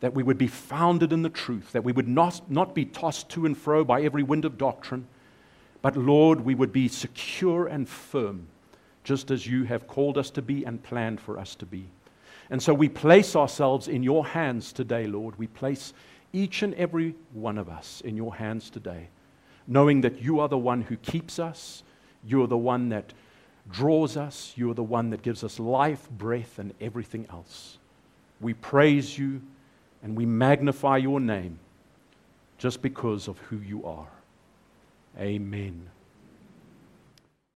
that 0.00 0.14
we 0.14 0.24
would 0.24 0.36
be 0.36 0.48
founded 0.48 1.12
in 1.12 1.22
the 1.22 1.30
truth, 1.30 1.70
that 1.70 1.84
we 1.84 1.92
would 1.92 2.08
not, 2.08 2.50
not 2.50 2.74
be 2.74 2.86
tossed 2.86 3.28
to 3.30 3.46
and 3.46 3.56
fro 3.56 3.84
by 3.84 4.02
every 4.02 4.24
wind 4.24 4.44
of 4.44 4.58
doctrine, 4.58 5.06
but 5.80 5.96
Lord, 5.96 6.40
we 6.40 6.56
would 6.56 6.72
be 6.72 6.88
secure 6.88 7.68
and 7.68 7.88
firm, 7.88 8.48
just 9.04 9.30
as 9.30 9.46
you 9.46 9.62
have 9.62 9.86
called 9.86 10.18
us 10.18 10.30
to 10.30 10.42
be 10.42 10.64
and 10.64 10.82
planned 10.82 11.20
for 11.20 11.38
us 11.38 11.54
to 11.54 11.66
be. 11.66 11.88
And 12.50 12.60
so 12.60 12.74
we 12.74 12.88
place 12.88 13.36
ourselves 13.36 13.86
in 13.86 14.02
your 14.02 14.26
hands 14.26 14.72
today, 14.72 15.06
Lord. 15.06 15.38
We 15.38 15.46
place 15.46 15.92
each 16.32 16.64
and 16.64 16.74
every 16.74 17.14
one 17.32 17.58
of 17.58 17.68
us 17.68 18.00
in 18.04 18.16
your 18.16 18.34
hands 18.34 18.70
today 18.70 19.08
knowing 19.66 20.00
that 20.02 20.22
you 20.22 20.40
are 20.40 20.48
the 20.48 20.58
one 20.58 20.82
who 20.82 20.96
keeps 20.96 21.38
us, 21.38 21.82
you 22.24 22.42
are 22.42 22.46
the 22.46 22.56
one 22.56 22.88
that 22.90 23.12
draws 23.70 24.16
us, 24.16 24.52
you 24.56 24.70
are 24.70 24.74
the 24.74 24.82
one 24.82 25.10
that 25.10 25.22
gives 25.22 25.42
us 25.42 25.58
life, 25.58 26.08
breath, 26.10 26.58
and 26.58 26.72
everything 26.80 27.26
else. 27.30 27.78
We 28.40 28.54
praise 28.54 29.18
you 29.18 29.42
and 30.02 30.16
we 30.16 30.26
magnify 30.26 30.98
your 30.98 31.20
name 31.20 31.58
just 32.58 32.82
because 32.82 33.28
of 33.28 33.38
who 33.38 33.58
you 33.58 33.84
are. 33.84 34.08
Amen. 35.18 35.90